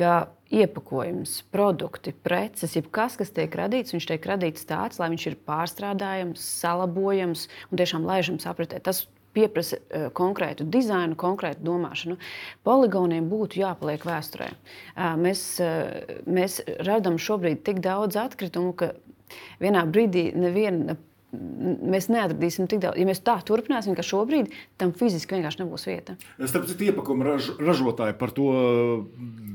ka 0.00 0.28
iepakojums, 0.52 1.40
produkti, 1.50 2.12
preces, 2.12 2.76
jebkas, 2.78 3.16
kas 3.18 3.32
tiek 3.34 3.54
radīts, 3.58 3.94
viņš 3.94 4.06
tiek 4.12 4.28
radīts 4.30 4.66
tāds, 4.68 5.00
lai 5.02 5.10
viņš 5.12 5.26
ir 5.30 5.38
pārstrādājams, 5.48 6.44
salabojams 6.62 7.46
un 7.70 7.80
tiešām 7.80 8.06
laižams 8.06 8.46
apritē. 8.46 8.78
Tas 8.84 9.06
pieprasa 9.36 9.78
uh, 9.80 10.06
konkrētu 10.16 10.64
dizainu, 10.72 11.18
konkrētu 11.18 11.66
domāšanu. 11.66 12.16
Poligoniem 12.66 13.26
būtu 13.30 13.60
jāpaliek 13.64 14.06
vēsturē. 14.06 14.52
Uh, 14.52 15.16
mēs, 15.20 15.42
uh, 15.64 16.22
mēs 16.30 16.60
redzam 16.86 17.18
šobrīd 17.20 17.64
tik 17.66 17.82
daudz 17.84 18.18
atkritumu, 18.20 18.72
ka 18.78 18.94
vienā 19.60 19.82
brīdī 19.90 20.30
neviena 20.36 20.96
mēs 21.36 22.08
neatradīsim 22.12 22.68
tik 22.70 22.82
daudz. 22.84 23.00
Ja 23.00 23.08
mēs 23.08 23.22
tā 23.24 23.36
turpināsim, 23.46 23.96
ka 23.96 24.04
šobrīd 24.06 24.52
tam 24.80 24.92
fiziski 24.96 25.36
vienkārši 25.36 25.62
nebūs 25.62 25.86
vieta. 25.88 26.16
Starp 26.42 26.68
citu, 26.70 26.88
iepakojuma 26.90 27.28
raž, 27.30 27.50
ražotāji 27.60 28.16
par 28.20 28.34
to 28.36 28.50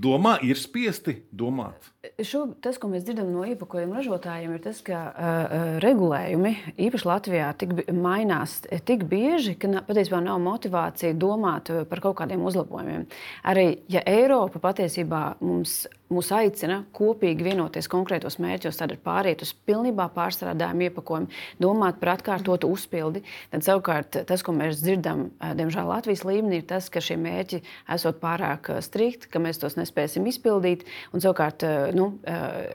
domā, 0.01 0.37
ir 0.45 0.59
spiesti 0.59 1.21
domāt. 1.31 1.91
Šo, 2.01 2.47
tas, 2.65 2.79
ko 2.81 2.87
mēs 2.89 3.03
dzirdam 3.05 3.27
no 3.29 3.43
iepakojuma 3.45 3.99
ražotājiem, 3.99 4.55
ir 4.57 4.61
tas, 4.63 4.79
ka 4.81 5.01
uh, 5.11 5.51
regulējumi 5.83 6.55
īpaši 6.87 7.05
Latvijā 7.05 7.51
tik, 7.61 7.75
mainās 7.93 8.55
tik 8.89 9.05
bieži, 9.11 9.53
ka 9.61 9.83
patiesībā 9.85 10.17
nav 10.25 10.41
motivācija 10.41 11.13
domāt 11.13 11.69
par 11.91 12.01
kaut 12.01 12.17
kādiem 12.23 12.41
uzlabojumiem. 12.49 13.05
Arī 13.45 13.67
ja 13.93 14.01
Eiropa 14.09 14.63
patiesībā 14.65 15.21
mums 15.45 15.83
mūs 16.11 16.31
aicina 16.35 16.81
kopīgi 16.95 17.45
vienoties 17.45 17.87
konkrētos 17.91 18.37
mērķos, 18.43 18.79
tad 18.79 18.93
ir 18.93 18.99
pāriet 19.03 19.43
uz 19.45 19.53
pilnībā 19.67 20.09
pārstrādājumu 20.15 20.87
iepakojumu, 20.87 21.31
domāt 21.61 21.99
par 22.01 22.15
atkārtotu 22.15 22.69
uzpildi. 22.71 23.23
Tad 23.53 23.65
savukārt 23.65 24.19
tas, 24.27 24.43
ko 24.45 24.55
mēs 24.55 24.81
dzirdam, 24.83 25.29
diemžēl 25.39 25.87
Latvijas 25.87 26.25
līmenī, 26.27 26.61
ir 26.61 26.67
tas, 26.69 26.89
ka 26.91 27.03
šie 27.03 27.17
mērķi 27.21 27.61
esot 27.95 28.19
pārāk 28.23 28.73
strikti, 28.83 29.29
ka 29.31 29.41
mēs 29.43 29.61
tos 29.61 29.77
nespēsim 29.79 30.27
izpildīt. 30.31 30.85
Un 31.15 31.23
savukārt 31.23 31.65
nu, 31.97 32.07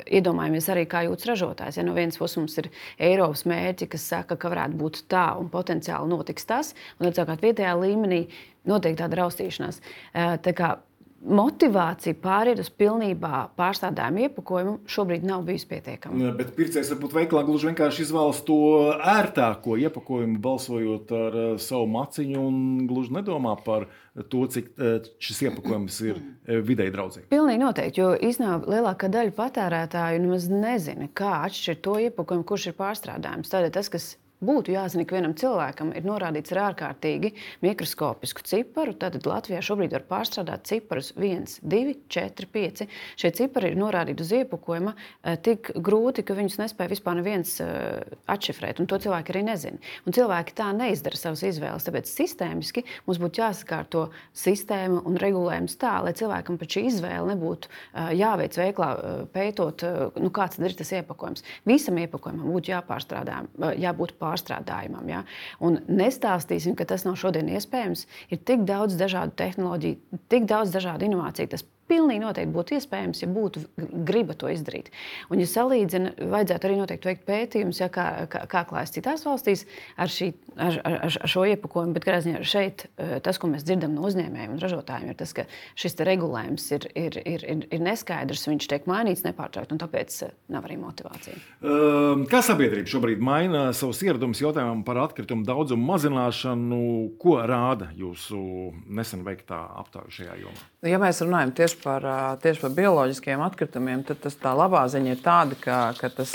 iedomājamies 0.06 0.68
arī, 0.72 0.86
kā 0.90 1.04
jūtas 1.06 1.30
ražotājs. 1.30 1.78
Ja 1.78 1.86
no 1.86 1.94
vienas 1.96 2.18
puses 2.20 2.38
mums 2.40 2.56
ir 2.62 2.70
Eiropas 3.02 3.46
mērķi, 3.48 3.90
kas 3.94 4.08
saka, 4.12 4.38
ka 4.40 4.50
varētu 4.52 4.80
būt 4.80 5.04
tā 5.12 5.28
un 5.40 5.50
potenciāli 5.52 6.10
notiks 6.12 6.48
tas, 6.48 6.74
un 6.98 7.08
tad 7.08 7.20
savukārt 7.20 7.44
vietējā 7.46 7.72
līmenī 7.80 8.26
notiek 8.66 8.98
tāda 8.98 9.22
raustīšanās. 9.22 9.80
Tā 10.14 10.56
kā 10.56 10.76
motivācija 11.24 12.14
pāriet 12.22 12.60
uz 12.60 12.68
pilnībā 12.70 13.46
pārstrādājumu 13.58 14.26
iepakojumu 14.26 14.74
šobrīd 14.90 15.24
nav 15.26 15.44
bijusi 15.46 15.68
pietiekama. 15.70 16.32
Bet 16.38 16.52
pircējs 16.58 16.92
varbūt 16.92 17.16
veiklā 17.16 17.42
gluži 17.46 17.70
vienkārši 17.70 18.04
izvēlas 18.06 18.42
to 18.46 18.58
ērtāko 18.94 19.78
iepakojumu, 19.86 20.38
balsojot 20.42 21.14
ar 21.16 21.38
uh, 21.40 21.48
savu 21.62 21.88
maciņu 21.94 22.42
un 22.42 22.60
gluži 22.90 23.16
nedomā 23.16 23.56
par 23.64 23.88
to, 24.30 24.44
cik 24.52 24.70
uh, 24.76 25.08
šis 25.22 25.42
iepakojums 25.48 25.98
ir 26.06 26.20
uh, 26.20 26.60
videi 26.66 26.92
draudzīgs. 26.94 27.30
Pilnīgi 27.32 27.64
noteikti, 27.64 28.04
jo 28.04 28.12
īstenībā 28.14 28.76
lielākā 28.76 29.10
daļa 29.12 29.34
patērētāju 29.40 30.22
nemaz 30.26 30.50
nezina, 30.52 31.10
kā 31.16 31.40
atšķirt 31.48 31.82
to 31.86 31.98
iepakojumu, 32.06 32.46
kurš 32.46 32.70
ir 32.70 32.78
pārstrādājums. 32.78 33.50
Tādēļ 33.52 33.74
tas, 33.74 33.90
kas 33.92 34.12
būtu 34.44 34.74
jāzina, 34.74 35.04
ka 35.08 35.16
vienam 35.16 35.34
cilvēkam 35.36 35.92
ir 35.96 36.04
norādīts 36.06 36.52
ar 36.52 36.62
ārkārtīgi 36.70 37.32
mikroskopisku 37.64 38.44
ciparu. 38.46 38.92
Tad 38.98 39.18
Latvijā 39.26 39.62
šobrīd 39.64 39.94
var 39.96 40.04
pārstrādāt 40.10 40.66
ciparus 40.68 41.12
1, 41.16 41.58
2, 41.64 41.94
4, 42.12 42.48
5. 42.52 42.84
Šie 43.16 43.32
cipari 43.36 43.72
ir 43.72 43.78
norādīti 43.80 44.24
uz 44.24 44.32
iepakojuma 44.36 44.92
eh, 44.96 45.38
tik 45.40 45.72
grūti, 45.76 46.24
ka 46.26 46.36
viņus 46.36 46.58
nespēja 46.60 46.92
vispār 46.92 47.18
neviens 47.20 47.56
eh, 47.64 48.04
atšifrēt. 48.32 48.82
To 48.86 49.00
cilvēki 49.02 49.32
arī 49.34 49.44
nezina. 49.48 49.80
Un 50.06 50.16
cilvēki 50.16 50.56
tā 50.58 50.68
neizdara 50.76 51.18
savas 51.18 51.44
izvēles. 51.46 51.86
Tāpēc 51.86 52.10
sistēmiski 52.10 52.84
mums 53.08 53.20
būtu 53.22 53.42
jāsakārto 53.42 54.06
sistēma 54.36 55.02
un 55.08 55.18
regulējums 55.20 55.78
tā, 55.80 55.96
lai 56.04 56.14
cilvēkam 56.16 56.60
pat 56.60 56.76
šī 56.76 56.86
izvēle 56.90 57.32
nebūtu 57.32 57.72
eh, 57.72 58.12
jāveic 58.20 58.60
veiklā, 58.60 58.90
pētot, 59.32 59.82
nu, 60.20 60.30
kāds 60.34 60.60
ir 60.60 60.74
tas 60.76 60.92
iepakojums. 60.98 61.44
Visam 61.68 61.98
iepakojumam 62.00 62.52
būtu 62.52 62.72
jāpārstrādā, 62.72 63.42
jābūt 63.80 64.16
pārstrādājumam 64.20 64.26
pārstrādājumam. 64.36 65.08
Ja? 65.08 65.22
Un 65.60 65.80
nestāstīsim, 65.88 66.76
ka 66.76 66.86
tas 66.88 67.04
nav 67.06 67.16
šodien 67.20 67.48
iespējams. 67.48 68.06
Ir 68.30 68.42
tik 68.44 68.66
daudz 68.68 68.96
dažādu 69.00 69.36
tehnoloģiju, 69.36 70.20
tik 70.28 70.46
daudz 70.46 70.74
dažādu 70.74 71.08
inovāciju. 71.08 71.50
Tas 71.54 71.64
pilnīgi 71.90 72.22
noteikti 72.22 72.54
būtu 72.54 72.76
iespējams, 72.76 73.22
ja 73.22 73.28
būtu 73.30 73.62
griba 74.06 74.36
to 74.38 74.50
izdarīt. 74.52 74.90
Un, 75.30 75.40
ja 75.42 75.48
salīdzina, 75.50 76.14
vajadzētu 76.32 76.68
arī 76.68 76.78
noteikti 76.80 77.10
veikt 77.10 77.26
pētījumus, 77.28 77.80
ja, 77.82 77.90
kā, 77.92 78.06
kā, 78.32 78.44
kā 78.50 78.64
klājas 78.68 78.94
citās 78.96 79.24
valstīs 79.26 79.64
ar, 79.96 80.10
šī, 80.12 80.32
ar, 80.56 80.80
ar, 80.86 80.98
ar 81.08 81.30
šo 81.30 81.46
iepakojumu. 81.52 81.94
Bet 81.96 82.08
ziņā, 82.26 82.42
šeit 82.46 82.86
eh, 82.86 83.16
tas, 83.24 83.38
ko 83.40 83.50
mēs 83.52 83.64
dzirdam 83.66 83.94
no 83.96 84.06
uzņēmējiem 84.08 84.56
un 84.56 84.62
ražotājiem, 84.62 85.12
ir 85.12 85.18
tas, 85.20 85.34
ka 85.36 85.46
šis 85.78 85.98
regulējums 86.06 86.66
ir, 86.76 86.88
ir, 86.94 87.20
ir, 87.22 87.46
ir, 87.46 87.64
ir 87.72 87.84
neskaidrs, 87.84 88.46
viņš 88.50 88.70
tiek 88.72 88.88
mainīts 88.90 89.24
nepārtraukti, 89.26 89.76
un 89.76 89.82
tāpēc 89.82 90.18
eh, 90.26 90.34
nav 90.52 90.66
arī 90.68 90.78
motivācija. 90.80 91.38
Ehm, 91.62 92.26
kā 92.30 92.42
sabiedrība 92.44 92.90
šobrīd 92.90 93.22
maina 93.24 93.68
savus 93.76 94.02
ieradumus 94.06 94.42
jautājumam 94.42 94.82
par 94.86 95.02
atkritumu 95.06 95.46
daudzumu 95.46 95.86
mazināšanu? 95.92 96.82
Ko 97.20 97.38
rāda 97.46 97.90
jūsu 97.96 98.40
nesen 98.86 99.24
veiktā 99.26 99.58
aptauja 99.80 100.12
šajā 100.20 100.38
jomā? 100.42 100.66
Ja 100.86 101.00
mēs 101.02 101.22
runājam 101.24 101.52
tieši 101.56 101.75
tieši 101.76 101.84
par, 101.84 102.38
tieši 102.40 102.60
par 102.60 102.70
bioloģiskiem 102.74 103.40
atkritumiem, 103.44 104.02
tad 104.06 104.18
tas, 104.22 104.34
tā 104.36 104.52
labā 104.56 104.86
ziņa 104.88 105.12
ir 105.12 105.20
tāda, 105.22 105.56
ka, 105.60 105.94
ka 105.98 106.08
tas, 106.08 106.32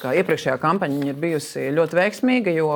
ka 0.00 0.14
iepriekšējā 0.16 0.56
kampaņa 0.60 1.08
ir 1.10 1.18
bijusi 1.18 1.70
ļoti 1.74 1.98
veiksmīga, 1.98 2.54
jo 2.54 2.70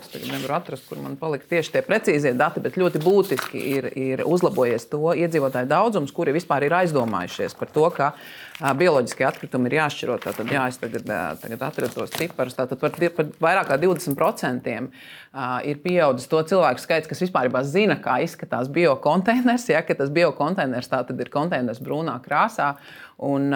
es 0.00 0.28
nevaru 0.28 0.54
atrast, 0.56 0.86
kur 0.88 1.00
man 1.00 1.16
palika 1.16 1.46
tieši 1.48 1.72
tie 1.72 1.82
precīzie 1.82 2.34
dati, 2.34 2.60
bet 2.60 2.76
ļoti 2.76 3.00
būtiski 3.02 3.58
ir, 3.76 3.90
ir 3.96 4.24
uzlabojies 4.26 4.88
to 4.90 5.14
iedzīvotāju 5.14 5.70
daudzums, 5.70 6.12
kuri 6.12 6.36
vispār 6.36 6.66
ir 6.66 6.76
aizdomājušies 6.82 7.56
par 7.58 7.72
to, 7.72 7.88
ka 7.94 8.12
bioloģiskie 8.60 9.24
atkritumi 9.26 9.70
ir 9.70 9.76
jāšķiro. 9.78 10.16
Tātad, 10.22 10.50
jā, 10.52 10.66
es 10.70 10.78
tagad, 10.80 11.06
tagad 11.42 11.64
atradu 11.66 11.96
tos 11.96 12.12
ciparus. 12.14 12.56
Tātad 12.58 12.80
par, 12.80 12.96
par 13.16 13.30
vairāk 13.46 13.70
kā 13.70 13.78
20% 13.80 14.74
ir 15.70 15.82
pieaudzis 15.84 16.30
to 16.30 16.42
cilvēku 16.52 16.82
skaits, 16.82 17.10
kas 17.10 17.22
vispār 17.24 17.48
zina, 17.72 17.96
kā 18.02 18.18
izskatās 18.24 18.70
biokonteiners. 18.72 19.68
Ja, 19.72 19.84
tas 19.98 20.12
biokonteiners 20.12 20.90
ir 21.24 21.32
konteiners 21.32 21.80
brūnā 21.84 22.18
krāsā. 22.24 22.74
Un, 23.20 23.50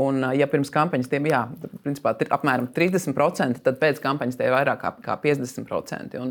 un, 0.00 0.22
ja 0.32 0.46
pirms 0.48 0.70
kampaņas 0.72 1.10
tie 1.12 1.18
bija 1.20 1.42
principā, 1.84 2.14
apmēram 2.32 2.70
30%, 2.72 3.60
tad 3.60 3.76
pēc 3.80 3.98
kampaņas 4.00 4.38
tie 4.38 4.46
ir 4.48 4.54
vairāk 4.54 4.80
kā, 4.80 4.92
kā 5.04 5.16
50%. 5.20 6.16
Un, 6.22 6.30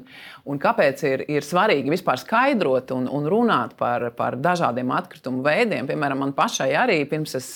un 0.50 0.62
kāpēc 0.62 1.04
ir, 1.06 1.24
ir 1.30 1.46
svarīgi 1.46 1.94
vispār 1.94 2.18
skaidrot 2.24 2.96
un, 2.96 3.06
un 3.06 3.28
runāt 3.30 3.76
par, 3.78 4.08
par 4.18 4.40
dažādiem 4.42 4.96
atkritumu 4.98 5.46
veidiem? 5.46 5.86
Piemēram, 5.92 6.24
man 6.26 6.34
pašai 6.34 6.72
arī 6.82 7.04
pirms 7.12 7.38
es 7.38 7.52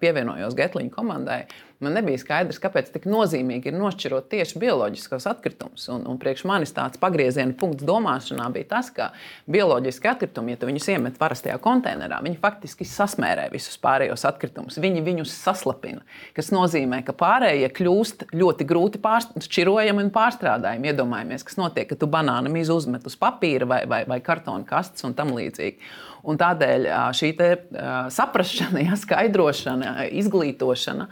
pievienojos 0.00 0.56
Getliņa 0.56 0.96
komandai 0.96 1.42
Man 1.82 1.96
nebija 1.98 2.20
skaidrs, 2.20 2.60
kāpēc 2.62 2.92
tik 2.94 3.08
nozīmīgi 3.10 3.72
ir 3.72 3.74
nošķirot 3.74 4.28
tieši 4.30 4.60
bioloģiskos 4.62 5.26
atkritumus. 5.30 5.88
Un, 5.90 6.04
un 6.06 6.18
priekš 6.22 6.44
manis 6.46 6.74
tāds 6.76 7.00
pagrieziena 7.02 7.56
punkts 7.58 7.86
domāšanā 7.88 8.46
bija 8.54 8.68
tas, 8.76 8.90
ka 8.94 9.10
bioloģiski 9.50 10.10
atkritumi, 10.12 10.54
ja 10.54 10.68
viņus 10.68 10.88
iemet 10.94 11.18
parastajā 11.18 11.58
konteinerā, 11.62 12.20
viņi 12.22 12.38
faktiski 12.42 12.86
sasmērē 12.86 13.48
visus 13.52 13.80
pārējos 13.82 14.26
atkritumus. 14.30 14.78
Viņi 14.82 15.02
viņus 15.08 15.34
saslapina, 15.42 16.04
kas 16.36 16.52
nozīmē, 16.54 17.02
ka 17.06 17.16
pārējie 17.18 17.72
kļūst 17.74 18.28
ļoti 18.30 18.68
grūti 18.68 19.02
šķirojami 19.42 20.06
un 20.06 20.14
pārstrādājami. 20.14 20.92
Iedomājamies, 20.92 21.44
kas 21.46 21.58
notiek, 21.58 21.88
kad 21.90 22.00
tu 22.00 22.08
banānu 22.10 22.52
mīzu 22.52 22.78
uzmet 22.78 23.06
uz 23.08 23.18
papīra 23.18 23.66
vai, 23.68 23.82
vai, 23.90 24.04
vai 24.08 24.22
kartona 24.24 24.64
kastes 24.68 25.04
un 25.08 25.18
tam 25.18 25.34
līdzīgi. 25.34 25.92
Un 26.22 26.38
tādēļ 26.38 26.86
šī 27.18 27.32
saprāšana, 28.14 28.82
ja, 28.86 28.96
skaidrošana, 28.98 29.94
izglītošana 30.20 31.08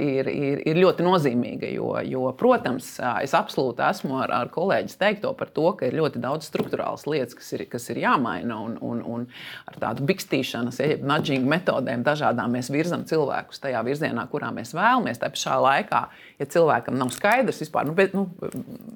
ir, 0.00 0.30
ir, 0.32 0.62
ir 0.68 0.80
ļoti 0.80 1.04
nozīmīga. 1.04 1.68
Jo, 1.74 1.90
jo, 2.08 2.24
protams, 2.38 2.94
es 3.20 3.34
absolūti 3.36 3.84
esmu 3.84 4.22
ar, 4.24 4.32
ar 4.42 4.52
kolēģis 4.52 4.96
teikto 5.00 5.34
par 5.36 5.52
to, 5.52 5.66
ka 5.76 5.88
ir 5.88 5.98
ļoti 6.00 6.22
daudz 6.22 6.48
struktūrāls 6.48 7.04
lietas, 7.10 7.36
kas 7.36 7.52
ir, 7.58 7.66
kas 7.72 7.90
ir 7.92 8.00
jāmaina. 8.06 8.56
Un, 8.62 8.78
un, 8.80 9.02
un 9.04 9.26
ar 9.68 9.76
tādu 9.82 10.06
bikstīšanas, 10.08 10.80
ja 10.80 10.96
nudžing 11.02 11.44
metodēm 11.48 12.04
dažādām 12.06 12.56
mēs 12.56 12.72
virzam 12.72 13.04
cilvēkus 13.08 13.60
tajā 13.60 13.84
virzienā, 13.84 14.24
kurā 14.32 14.48
mēs 14.54 14.72
vēlamies. 14.76 15.20
Tā 15.20 15.28
pašā 15.34 15.58
laikā, 15.60 16.02
ja 16.40 16.48
cilvēkam 16.56 16.96
nav 17.00 17.12
skaidrs 17.12 17.60
vispār, 17.66 17.84
nu, 17.88 17.96
bet, 17.98 18.16
nu, 18.16 18.30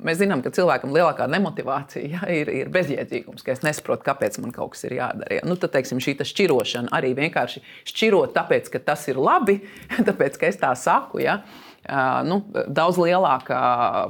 mēs 0.06 0.22
zinām, 0.22 0.40
ka 0.44 0.54
cilvēkam 0.56 0.96
lielākā 0.96 1.28
nemotivācija 1.28 2.08
ja, 2.16 2.24
ir, 2.32 2.52
ir 2.62 2.72
bezjēdzīgums, 2.72 3.44
ka 3.44 3.52
es 3.52 3.64
nesaprotu, 3.66 4.06
kāpēc 4.08 4.40
man 4.40 4.56
kaut 4.56 4.74
kas 4.76 4.86
ir 4.88 4.96
jādara 5.00 5.25
Ja? 5.30 5.44
Nu, 5.48 5.56
tad 5.60 5.74
teiksim, 5.76 6.00
šī 6.02 6.16
šķirošana 6.26 6.92
arī 6.96 7.12
vienkārši 7.18 7.62
šķirot, 7.90 8.34
tāpēc 8.36 8.70
ka 8.72 8.82
tas 8.92 9.06
ir 9.10 9.20
labi, 9.20 9.60
tāpēc 10.08 10.38
ka 10.40 10.50
es 10.50 10.60
tā 10.60 10.72
saku. 10.78 11.22
Ja? 11.24 11.40
Nu, 12.26 12.40
daudz 12.66 12.98
lielāka 12.98 13.58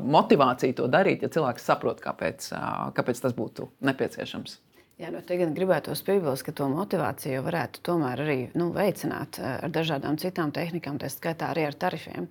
motivācija 0.01 0.79
to 0.79 0.87
darīt, 0.89 1.25
ja 1.25 1.33
cilvēks 1.33 1.67
saprot, 1.69 2.01
kāpēc, 2.05 2.49
kāpēc 2.97 3.21
tas 3.25 3.37
būtu 3.37 3.69
nepieciešams. 3.85 4.61
Jā, 4.97 5.11
nu, 5.13 5.21
gan 5.21 5.51
gribētos 5.53 6.01
piebilst, 6.07 6.41
ka 6.47 6.55
to 6.57 6.71
motivāciju 6.73 7.43
varētu 7.45 7.83
tomēr 7.85 8.23
arī 8.25 8.37
nu, 8.57 8.71
veicināt 8.73 9.37
ar 9.45 9.69
dažādām 9.69 10.17
citām 10.17 10.55
tehnikām, 10.57 10.97
tā 10.97 11.11
skaitā 11.13 11.51
arī 11.53 11.67
ar 11.69 11.77
tarifiem. 11.77 12.31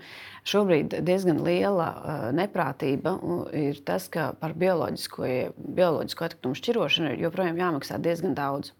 Šobrīd 0.50 0.95
diezgan 1.05 1.43
liela 1.45 1.91
neprātība 2.34 3.19
ir 3.53 3.84
tas, 3.86 4.10
ka 4.10 4.31
par 4.41 4.57
bioloģisko, 4.57 5.29
bioloģisko 5.77 6.25
atkritumu 6.25 6.57
šķirošanu 6.57 7.13
joprojām 7.22 7.62
jāmaksā 7.62 8.01
diezgan 8.01 8.34
daudz. 8.34 8.74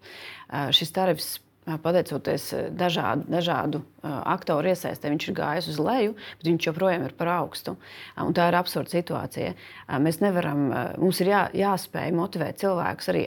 Šis 0.50 0.96
tarifs 0.98 1.36
pateicoties 1.66 2.50
dažādu, 2.78 3.26
dažādu 3.32 3.82
aktoru 4.04 4.70
iesaistē, 4.70 5.10
viņš 5.12 5.30
ir 5.30 5.38
gājis 5.40 5.70
uz 5.74 5.80
leju, 5.82 6.18
bet 6.40 6.50
viņš 6.50 6.68
joprojām 6.70 7.08
ir 7.08 7.16
par 7.18 7.32
augstu. 7.40 7.76
Un 8.22 8.36
tā 8.38 8.50
ir 8.52 8.60
absurda 8.60 8.94
situācija. 8.94 9.56
Mēs 10.02 10.22
nevaram, 10.22 10.68
mums 11.02 11.22
ir 11.24 11.34
jā, 11.34 11.48
jāspēj 11.66 12.14
motivēt 12.16 12.62
cilvēkus 12.62 13.12
arī 13.14 13.26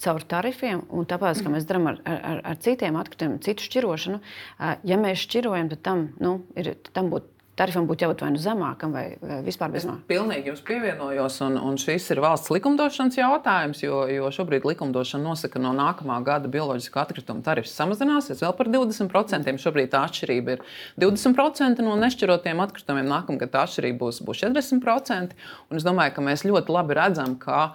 caur 0.00 0.24
tarifiem, 0.24 0.86
un 0.96 1.04
tāpēc, 1.08 1.42
ka 1.44 1.52
mēs 1.52 1.66
darām 1.68 1.90
ar, 1.92 1.98
ar, 2.08 2.40
ar 2.52 2.60
citiem 2.64 2.96
atkritumiem, 2.96 3.40
citu 3.44 3.66
šķirošanu, 3.66 4.22
ja 4.88 4.96
mēs 5.00 5.26
šķirojam, 5.26 5.68
tad 5.74 5.84
tam, 5.84 6.06
nu, 6.24 6.38
ir, 6.56 6.72
tam 6.96 7.12
būtu 7.12 7.39
tarifam 7.58 7.86
būtu 7.88 8.06
jābūt 8.06 8.22
vai 8.24 8.30
nu 8.34 8.40
zemākam, 8.40 8.94
vai 8.94 9.04
vispār 9.44 9.72
bez 9.74 9.84
maksas. 9.88 10.06
Pilnīgi 10.08 10.50
jums 10.50 10.62
pievienojos, 10.66 11.38
un, 11.46 11.58
un 11.60 11.76
šis 11.80 12.06
ir 12.14 12.22
valsts 12.24 12.52
likumdošanas 12.54 13.18
jautājums, 13.18 13.82
jo, 13.84 14.02
jo 14.10 14.30
šobrīd 14.34 14.66
likumdošana 14.68 15.26
nosaka, 15.26 15.56
ka 15.56 15.62
no 15.64 15.72
nākamā 15.76 16.20
gada 16.26 16.50
bioloģiskā 16.52 17.04
atkrituma 17.04 17.44
tarifs 17.44 17.74
samazināsies 17.76 18.40
vēl 18.44 18.54
par 18.56 18.70
20%. 18.70 19.52
Šobrīd 19.60 19.92
tā 19.92 20.04
atšķirība 20.08 20.56
ir 20.56 20.64
20% 21.02 21.84
no 21.84 21.96
nešķirotiem 22.00 22.64
atkritumiem. 22.64 23.08
Nākamgad 23.10 23.52
tā 23.52 23.64
atšķirība 23.66 24.04
būs, 24.04 24.22
būs 24.24 24.44
40%. 24.46 25.36
Un 25.70 25.80
es 25.80 25.86
domāju, 25.86 26.16
ka 26.16 26.24
mēs 26.24 26.46
ļoti 26.46 26.76
labi 26.76 26.96
redzam, 27.00 27.36
ka 27.40 27.72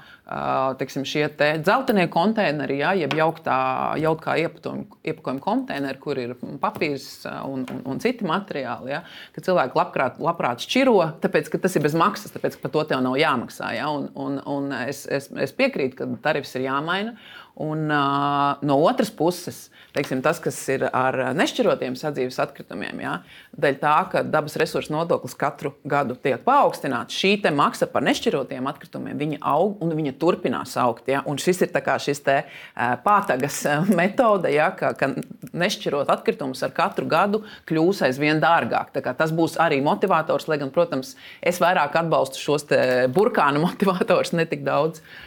teiksim, 0.79 1.05
šie 1.05 1.27
te 1.37 1.51
dzeltenie 1.61 2.07
konteineri, 2.09 2.79
ja, 2.79 2.93
jeb 2.97 3.13
jauktā, 3.13 3.57
jauktā 4.01 4.37
iepakojuma 4.41 5.41
konteineri, 5.43 5.99
kur 6.01 6.17
ir 6.17 6.33
papīrs 6.61 7.27
un, 7.45 7.65
un, 7.69 7.83
un 7.93 8.01
citi 8.01 8.25
materiāli, 8.25 8.95
ja, 8.95 9.03
ka 9.35 9.43
cilvēki 9.45 9.64
labprāt, 9.73 10.19
labprāt 10.21 10.61
šķiro, 10.61 10.93
tāpēc 11.23 11.49
ka 11.49 11.59
tas 11.63 11.75
ir 11.77 11.85
bez 11.85 11.95
maksas, 11.97 12.33
tāpēc 12.35 12.59
ka 12.59 12.67
par 12.67 12.73
to 12.75 12.83
tev 12.91 13.01
nav 13.05 13.17
jāmaksā. 13.17 13.71
Ja, 13.77 13.89
un, 13.89 14.11
un, 14.13 14.37
un 14.45 14.69
es, 14.83 15.05
es, 15.09 15.31
es 15.33 15.55
piekrītu, 15.57 15.97
ka 15.97 16.09
tarifs 16.27 16.53
ir 16.59 16.67
jāmaina. 16.67 17.15
Un, 17.55 17.89
uh, 17.89 18.57
no 18.61 18.75
otras 18.83 19.07
puses, 19.09 19.69
teiksim, 19.95 20.19
tas, 20.19 20.41
kas 20.43 20.57
ir 20.73 20.81
ar 20.89 21.15
nešķirotiem 21.39 21.93
sadzīves 21.95 22.35
atkritumiem, 22.43 22.97
ja, 22.99 23.13
dēļ 23.55 23.77
tā, 23.79 23.93
ka 24.11 24.23
dabas 24.27 24.57
resursu 24.59 24.91
nodoklis 24.91 25.37
katru 25.39 25.71
gadu 25.87 26.17
tiek 26.19 26.41
paaugstināts, 26.43 27.15
šī 27.15 27.37
maksa 27.55 27.87
par 27.87 28.03
nešķirotiem 28.03 28.67
atkritumiem 28.67 29.37
aug 29.39 29.79
un 29.79 29.93
viņa 29.95 30.13
turpinās 30.19 30.75
augt. 30.81 31.07
Ja, 31.07 31.21
un 31.23 31.39
šis 31.39 31.63
ir 31.63 31.71
šis 32.03 32.19
te, 32.25 32.35
uh, 32.43 32.97
pātagas 33.05 33.61
metode, 33.87 34.51
ja, 34.51 34.67
ka, 34.75 34.91
ka 34.99 35.13
nešķirot 35.55 36.11
atkritumus 36.11 36.63
ar 36.67 36.73
katru 36.75 37.07
gadu 37.07 37.45
kļūs 37.71 38.03
aizvien 38.09 38.43
dārgāk. 38.43 38.91
Tas 39.15 39.31
būs 39.31 39.55
arī 39.63 39.79
motivators, 39.85 40.49
lai 40.51 40.59
gan, 40.59 40.73
protams, 40.75 41.15
es 41.39 41.63
vairāk 41.63 41.95
atbalstu 42.03 42.43
šos 42.43 42.67
burkānu 43.15 43.63
motivatorus, 43.69 44.35
ne 44.35 44.43
tik 44.43 44.67
daudz 44.67 44.99
uh, 44.99 45.24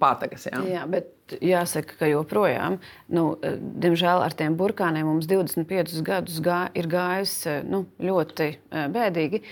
pātagas. 0.00 0.46
Ja. 0.50 0.60
Jā, 0.68 0.84
bet 0.90 1.34
jāsaka, 1.42 1.96
ka 1.98 2.10
joprojām, 2.10 2.78
nu, 3.14 3.24
diemžēl, 3.82 4.22
ar 4.24 4.36
tiem 4.36 4.58
burkāniem 4.60 5.08
mums 5.08 5.28
25 5.30 5.98
gadus 6.06 6.38
gā, 6.44 6.66
ir 6.76 6.88
gājis 6.90 7.36
nu, 7.68 7.84
ļoti 8.02 8.50
bēdīgi. 8.94 9.42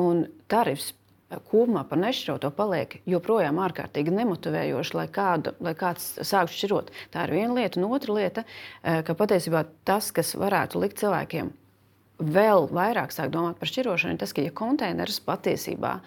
Un 0.00 0.26
tarifs 0.50 0.92
kopumā 1.28 1.82
par 1.88 2.00
nešķiroto 2.00 2.50
paliek 2.56 2.98
joprojām 3.08 3.60
ārkārtīgi 3.60 4.14
nemotivējoši, 4.16 4.96
lai, 4.96 5.06
kādu, 5.12 5.52
lai 5.64 5.74
kāds 5.76 6.14
sāktu 6.24 6.56
šķirot. 6.56 6.92
Tā 7.12 7.26
ir 7.26 7.34
viena 7.36 7.56
lieta, 7.58 7.80
un 7.80 7.88
otra 7.92 8.16
lieta, 8.16 8.44
ka 8.82 9.16
patiesībā 9.18 9.66
tas, 9.88 10.12
kas 10.16 10.32
varētu 10.40 10.80
likt 10.80 11.02
cilvēkiem 11.02 11.52
vēl 12.18 12.66
vairāk 12.74 13.12
sāk 13.14 13.30
domāt 13.34 13.60
par 13.60 13.70
šķirošanu, 13.70 14.16
ir 14.16 14.22
tas, 14.22 14.32
ka 14.34 14.42
ja 14.42 14.54
konteineris 14.54 15.20
patiesībā 15.22 15.98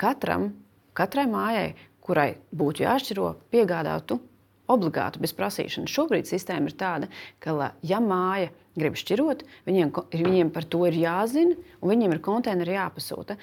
katram, 0.00 0.50
katrai 0.98 1.28
mājai, 1.30 1.68
kurai 2.04 2.34
būtu 2.54 2.84
jāšķiro, 2.84 3.30
piegādātu 3.52 4.20
obligāti 4.70 5.20
bez 5.20 5.34
prasīšanas. 5.36 5.92
Šobrīd 5.92 6.28
sistēma 6.28 6.70
ir 6.70 6.76
tāda, 6.80 7.08
ka, 7.42 7.72
ja 7.84 8.00
māja 8.04 8.50
grib 8.78 8.96
šķirot, 8.98 9.44
viņiem, 9.68 9.92
viņiem 10.12 10.50
par 10.54 10.66
to 10.68 10.84
ir 10.88 10.98
jāzina 10.98 11.56
un 11.80 11.92
viņiem 11.92 12.16
ir 12.16 12.22
konteineri 12.24 12.76
jāpasūta. 12.78 13.38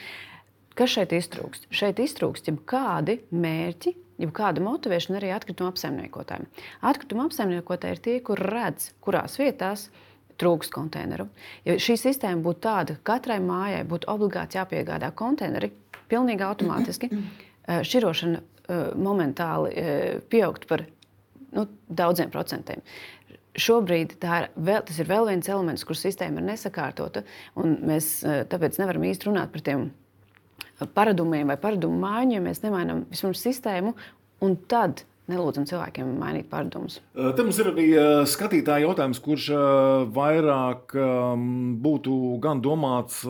Kas 0.78 0.94
šeit 0.94 1.12
iztrūkst? 1.16 1.68
Šeit 1.74 2.00
iztrūkst 2.00 2.48
jau 2.48 2.56
kādi 2.68 3.20
mērķi, 3.36 3.92
jau 4.24 4.30
kāda 4.36 4.64
motivēšana 4.64 5.20
arī 5.20 5.34
atkrituma 5.36 5.74
apsaimniekotājiem. 5.74 6.48
Atkrituma 6.88 7.28
apsaimniekotāji 7.28 7.98
ir 7.98 8.02
tie, 8.06 8.16
kur 8.24 8.40
redz, 8.40 8.92
kurās 9.04 9.36
vietās 9.42 9.90
trūkst 10.42 10.74
konteineru. 10.74 11.28
Ja 11.68 11.76
šī 11.82 11.98
sistēma 12.00 12.42
būtu 12.46 12.64
tāda, 12.64 12.98
ka 12.98 13.18
katrai 13.18 13.42
mājai 13.44 13.84
būtu 13.88 14.10
obligāti 14.12 14.58
jāpiegādā 14.58 15.12
konteineri, 15.14 15.74
pilnīgi 16.12 16.48
automātiski 16.48 17.12
šķirošana 17.68 18.42
eh, 18.42 18.84
momentāli 18.98 19.74
eh, 19.76 20.20
pieaugtu 20.32 20.70
par 20.70 20.86
nu, 21.56 21.68
daudziem 21.88 22.32
procentiem. 22.34 22.84
Šobrīd 23.60 24.16
ir 24.16 24.48
vēl, 24.56 24.84
tas 24.88 25.00
ir 25.02 25.10
vēl 25.10 25.28
viens 25.28 25.50
elements, 25.52 25.84
kur 25.84 25.98
sistēma 26.00 26.40
ir 26.40 26.48
nesakārtota. 26.54 27.26
Mēs 27.60 28.14
eh, 28.24 28.44
tāpēc 28.50 28.80
nevaram 28.80 29.06
īsti 29.10 29.30
runāt 29.30 29.52
par 29.54 29.66
tiem 29.66 29.90
paradumiem 30.96 31.52
vai 31.52 31.60
paradumu 31.62 32.00
maiņu, 32.02 32.38
ja 32.38 32.44
mēs 32.44 32.64
nemainām 32.64 33.06
vispirms 33.12 33.44
sistēmu. 33.44 33.94
Un 34.42 34.56
tad 34.72 35.04
nelūdzam 35.30 35.68
cilvēkiem 35.70 36.16
mainīt 36.20 36.48
paradumus. 36.52 37.00
Te 37.14 37.44
mums 37.46 37.60
ir 37.62 37.70
arī 37.72 37.88
skatītāja 38.28 38.88
jautājums, 38.88 39.22
kurš 39.24 39.50
vairāk 40.16 40.96
būtu 41.84 42.16
gan 42.44 42.64
domāts 42.64 43.22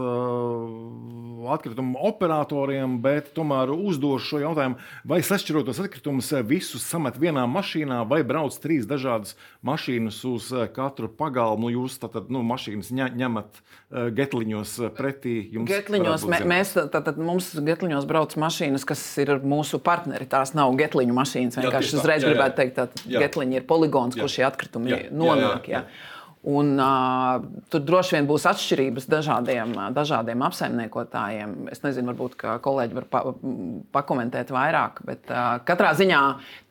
atkritumu 1.51 1.99
operatoriem, 2.08 2.99
bet 3.04 3.32
tomēr 3.36 3.73
uzdošu 3.73 4.32
šo 4.32 4.41
jautājumu, 4.43 4.80
vai 5.10 5.19
sašķirotos 5.25 5.82
atkritumus 5.84 6.32
visus 6.47 6.86
samet 6.86 7.17
vienā 7.21 7.43
mašīnā 7.49 8.01
vai 8.10 8.21
brauc 8.27 8.56
trīs 8.62 8.88
dažādas 8.89 9.36
mašīnas 9.65 10.21
uz 10.30 10.49
katru 10.75 11.10
pagalmu. 11.10 11.71
Jūs 11.73 11.99
tātad 12.01 12.30
nu, 12.34 12.43
mašīnas 12.45 12.93
ņemat 12.93 13.62
getliņos 13.91 14.75
pretī 14.97 15.36
jums? 15.54 15.69
Getliņos, 15.69 16.25
mē, 16.30 16.41
mēs, 16.47 16.73
tātad 16.93 17.19
mums 17.21 17.51
getliņos 17.58 18.08
brauc 18.10 18.38
mašīnas, 18.39 18.86
kas 18.88 19.04
ir 19.21 19.36
mūsu 19.41 19.82
partneri. 19.84 20.30
Tās 20.30 20.56
nav 20.58 20.73
getliņu 20.80 21.17
mašīnas 21.17 21.60
vienkārši 21.82 21.98
vienkārši 21.98 22.00
uzreiz 22.00 22.22
jā, 22.22 22.28
jā. 22.28 22.34
gribētu 22.34 22.58
teikt, 22.62 22.80
ka 22.80 23.20
Getliņa 23.26 23.60
ir 23.60 23.67
poligons, 23.67 24.17
jā. 24.17 24.24
kur 24.24 24.32
šie 24.32 24.48
atkritumi 24.48 24.94
jā. 24.94 25.00
nonāk. 25.12 25.67
Jā, 25.67 25.82
jā, 25.82 25.84
jā. 25.84 26.10
Un, 26.41 26.73
uh, 26.82 27.43
tur 27.69 27.84
droši 27.86 28.15
vien 28.15 28.25
būs 28.25 28.47
atšķirības 28.49 29.06
dažādiem, 29.12 29.75
dažādiem 29.93 30.41
apsaimniekotājiem. 30.47 31.51
Es 31.69 31.84
nezinu, 31.84 32.10
varbūt 32.10 32.34
kolēģi 32.65 32.97
var 32.97 33.06
pa, 33.13 33.21
pakomentēt 33.93 34.49
vairāk, 34.49 35.04
bet 35.06 35.30
uh, 35.30 35.60
katrā 35.67 35.91
ziņā 35.99 36.23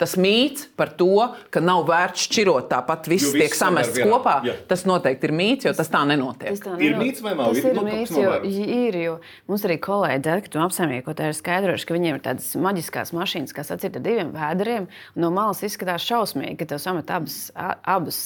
tas 0.03 0.17
mīts 0.19 0.67
par 0.75 0.91
to, 0.99 1.29
ka 1.55 1.63
nav 1.63 1.85
vērts 1.87 2.27
šķirot 2.27 2.67
tāpat, 2.73 3.07
viss 3.15 3.31
tiek 3.31 3.55
samests 3.55 4.03
kopā. 4.03 4.41
Jā. 4.51 4.59
Tas 4.75 4.83
noteikti 4.91 5.31
ir 5.31 5.37
mīts, 5.39 5.71
jo 5.71 5.77
tas 5.79 5.95
tā 5.95 6.03
nenotiek. 6.03 6.51
Tas 6.51 6.67
tā 6.67 6.75
nenot... 6.75 6.87
Ir 6.91 6.99
mīts 6.99 7.23
vai 7.23 7.39
nav? 7.39 7.55
Tas 7.55 7.63
ir, 7.63 7.71
ir 7.71 7.91
mīts, 7.93 8.19
jo, 8.19 8.37
ir, 8.51 9.03
jo 9.07 9.17
mums 9.47 9.71
arī 9.71 9.79
kolēģi 9.87 10.35
atkrituma 10.35 10.67
apsaimniekotāji 10.67 11.31
ir 11.31 11.43
skaidrojuši, 11.45 11.87
ka 11.87 12.01
viņiem 12.01 12.19
ir 12.19 12.25
tādas 12.27 12.57
maģiskās 12.59 13.15
mašīnas, 13.15 13.55
kas 13.55 13.71
atcita 13.79 14.03
diviem 14.03 14.35
vēderiem. 14.35 14.91
No 15.15 15.31
malas 15.31 15.63
izskatās 15.63 16.11
šausmīgi, 16.11 16.59
ka 16.59 16.75
tev 16.75 16.83
samet 16.83 17.15
abas. 17.15 17.45
abas 17.55 18.25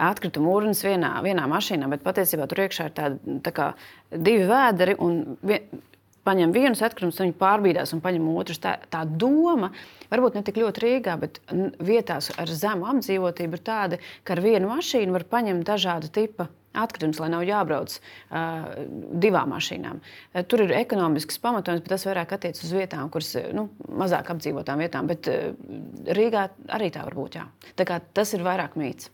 atkritumu 0.00 0.52
urnas 0.54 0.82
vienā, 0.84 1.16
vienā 1.24 1.46
mašīnā, 1.50 1.88
bet 1.92 2.04
patiesībā 2.06 2.48
tur 2.50 2.64
iekšā 2.66 2.88
ir 2.90 2.94
tādi 2.96 3.40
tā 3.44 3.52
kā, 3.54 3.72
divi 4.14 4.46
vēderi. 4.50 4.96
Vien, 5.46 5.82
paņem 6.24 6.54
vienus 6.54 6.82
atkritumus, 6.84 7.20
viņi 7.20 7.36
pārbīdās 7.40 7.94
un 7.94 8.02
paņem 8.04 8.26
otrus. 8.32 8.60
Tā, 8.62 8.76
tā 8.92 9.04
doma, 9.04 9.70
varbūt 10.12 10.38
ne 10.38 10.42
tik 10.46 10.58
ļoti 10.62 10.84
Rīgā, 10.84 11.16
bet 11.20 11.40
vietās 11.84 12.30
ar 12.40 12.50
zemu 12.50 12.88
apdzīvotību 12.94 13.58
ir 13.58 13.64
tāda, 13.64 14.02
ka 14.24 14.36
ar 14.36 14.44
vienu 14.44 14.72
mašīnu 14.72 15.14
var 15.14 15.26
paņemt 15.30 15.66
dažādu 15.68 16.12
tipu 16.14 16.48
atkritumus, 16.74 17.20
lai 17.22 17.28
nav 17.30 17.44
jābrauc 17.46 17.92
uh, 17.94 18.64
divām 19.22 19.52
mašīnām. 19.54 20.00
Uh, 20.00 20.40
tur 20.48 20.64
ir 20.64 20.74
ekonomisks 20.80 21.38
pamatojums, 21.42 21.84
bet 21.84 21.94
tas 21.94 22.06
vairāk 22.08 22.34
attiecas 22.34 22.64
uz 22.66 22.72
vietām, 22.74 23.12
kuras 23.14 23.30
nu, 23.54 23.68
mazāk 24.02 24.32
apdzīvotām 24.34 24.82
vietām. 24.82 25.10
Bet 25.10 25.30
uh, 25.30 25.52
Rīgā 26.18 26.48
arī 26.74 26.90
tā 26.94 27.04
var 27.06 27.18
būt. 27.20 27.38
Jā. 27.38 27.46
Tā 27.78 28.00
tas 28.16 28.34
ir 28.34 28.42
vairāk 28.46 28.74
mīts. 28.80 29.12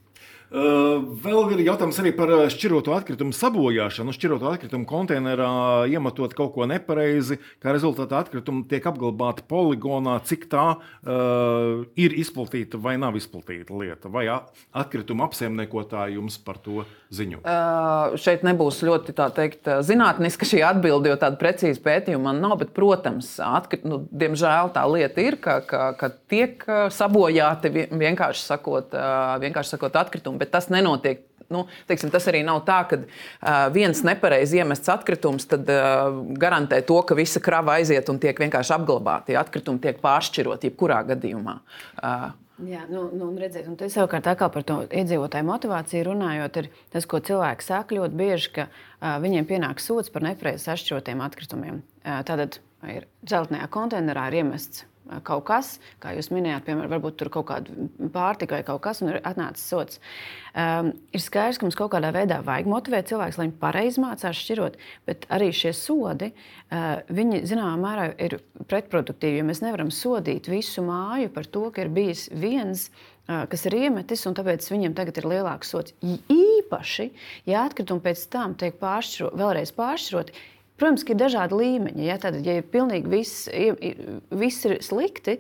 Vēl 0.51 1.53
ir 1.55 1.61
jautājums 1.63 1.99
arī 2.03 2.11
par 2.17 2.33
šķiroto 2.51 2.91
atkritumu 2.97 3.35
sabojāšanu. 3.37 4.11
Šķiroto 4.17 4.49
atkritumu 4.51 4.89
konteinerā 4.89 5.51
iemetot 5.87 6.35
kaut 6.35 6.57
ko 6.57 6.67
nepareizi, 6.67 7.39
kā 7.63 7.71
rezultātā 7.77 8.25
atkritumi 8.25 8.65
tiek 8.71 8.89
apglabāti 8.91 9.45
poligonā, 9.47 10.17
cik 10.27 10.49
tā 10.51 10.65
uh, 10.75 11.85
ir 11.95 12.17
izplatīta 12.19 12.81
vai 12.83 12.97
nav 12.99 13.19
izplatīta 13.21 13.77
lieta. 13.79 14.11
Vai 14.11 14.27
atkritumu 14.27 15.23
apsaimniekotāji 15.29 16.19
jums 16.19 16.41
par 16.43 16.59
to 16.65 16.83
ziņo? 17.15 17.45
Uh, 17.45 18.19
šeit 18.19 18.43
nebūs 18.47 18.83
ļoti 18.87 19.15
teikt, 19.15 19.71
zinātniska 19.87 20.51
šī 20.51 20.65
atbilde, 20.67 21.13
jo 21.13 21.21
tāda 21.21 21.39
precīza 21.39 21.79
pētījuma 21.87 22.27
man 22.33 22.43
nav. 22.43 22.57
Bet, 22.65 22.75
protams, 22.75 23.37
atkrit, 23.39 23.87
nu, 23.87 24.03
diemžēl 24.11 24.75
tā 24.75 24.83
lieta 24.91 25.23
ir, 25.23 25.39
ka, 25.39 25.61
ka, 25.63 25.93
ka 25.95 26.11
tiek 26.31 26.67
sabojāti 26.91 27.71
vienkārši 27.87 28.45
sakot, 28.51 28.99
vienkārši 29.47 29.77
sakot 29.77 30.03
atkritumi 30.03 30.40
bet 30.41 30.53
tas 30.55 30.71
nenotiek 30.73 31.27
nu, 31.51 31.65
teiksim, 31.91 32.11
tas 32.15 32.27
arī 32.31 32.43
nav 32.47 32.63
tā, 32.67 32.79
ka 32.91 32.99
uh, 33.01 33.07
viens 33.75 34.05
nepareizi 34.07 34.61
iemests 34.61 34.91
atkritums 34.93 35.49
tad, 35.51 35.67
uh, 35.71 36.21
garantē 36.39 36.81
to, 36.87 37.01
ka 37.07 37.17
visa 37.19 37.43
krava 37.43 37.79
aiziet 37.81 38.09
un 38.13 38.21
tiek 38.23 38.39
vienkārši 38.39 38.77
apglabāta. 38.77 39.35
Ja 39.35 39.43
atkritumi 39.45 39.83
tiek 39.83 39.99
pāršķiroti 40.05 40.71
jebkurā 40.71 41.03
gadījumā. 41.11 41.59
Uh, 41.99 42.31
Jā, 42.69 42.83
nu, 42.93 43.07
nu, 43.17 43.31
redziet, 43.41 43.65
un 43.71 43.77
tas 43.81 43.95
savukārt 43.97 44.27
par 44.53 44.65
to 44.69 44.83
iedzīvotāju 44.93 45.47
motivāciju 45.49 46.11
runājot, 46.11 46.59
ir 46.61 46.67
tas, 46.93 47.07
ko 47.09 47.17
cilvēki 47.25 47.65
saka 47.65 47.97
ļoti 47.97 48.19
bieži, 48.21 48.51
ka 48.59 48.67
uh, 48.69 49.15
viņiem 49.23 49.49
pienāk 49.49 49.81
sots 49.81 50.13
par 50.13 50.27
nepareizi 50.27 50.67
sašķirotiem 50.69 51.25
atkritumiem. 51.25 51.81
Uh, 52.05 52.21
tātad 52.29 52.61
ir 52.93 53.09
dzeltenajā 53.25 53.71
konteinerā 53.73 54.29
ir 54.29 54.43
iemests 54.43 54.85
kaut 55.27 55.45
kas, 55.49 55.73
kā 56.03 56.13
jūs 56.15 56.31
minējāt, 56.35 56.65
piemēram, 56.67 56.91
varbūt 56.95 57.19
tur 57.21 57.31
kaut 57.33 57.49
kāda 57.51 57.89
pārtika 58.15 58.59
vai 58.59 58.65
kaut 58.67 58.83
kas, 58.85 59.03
un 59.03 59.13
ir 59.13 59.21
atnācis 59.27 59.67
sots. 59.73 60.01
Um, 60.51 60.93
ir 61.15 61.23
skaidrs, 61.23 61.59
ka 61.59 61.67
mums 61.67 61.79
kaut 61.79 61.93
kādā 61.95 62.13
veidā 62.15 62.41
vajag 62.47 62.71
motivēt 62.71 63.11
cilvēkus, 63.11 63.39
lai 63.39 63.49
viņi 63.49 63.59
pareizi 63.63 64.03
mācās 64.03 64.41
šķirot, 64.41 64.79
bet 65.11 65.27
arī 65.35 65.51
šie 65.57 65.73
sodi, 65.77 66.33
uh, 66.33 67.01
viņi 67.11 67.45
zināmā 67.51 67.77
mērā 67.83 68.11
ir 68.23 68.41
pretproduktīvi, 68.71 69.41
jo 69.41 69.47
mēs 69.51 69.63
nevaram 69.65 69.95
sodīt 69.95 70.51
visu 70.51 70.85
māju 70.87 71.33
par 71.35 71.49
to, 71.51 71.69
ka 71.75 71.87
ir 71.87 71.95
bijis 71.95 72.29
viens 72.35 72.89
uh, 72.91 73.45
kas 73.51 73.67
ir 73.69 73.79
iemetis, 73.79 74.25
un 74.29 74.37
tāpēc 74.39 74.67
viņam 74.73 74.95
tagad 74.99 75.21
ir 75.21 75.29
lielāks 75.35 75.75
sots. 75.75 75.95
Īpaši, 76.03 77.11
ja 77.51 77.67
atkritumi 77.67 78.05
pēc 78.05 78.25
tam 78.33 78.57
tiek 78.59 78.79
pāršķiro, 78.81 79.35
vēlreiz 79.39 79.75
pāršķiroti, 79.77 80.35
Protams, 80.81 81.05
ka 81.05 81.15
ir 81.15 81.21
dažādi 81.21 81.61
līmeņi. 81.61 82.09
Ja, 82.09 82.17
tad, 82.23 82.41
ja 82.47 82.59
pilnīgi 82.65 83.13
viss, 83.13 83.47
viss 84.33 84.67
ir 84.69 84.79
slikti, 84.85 85.39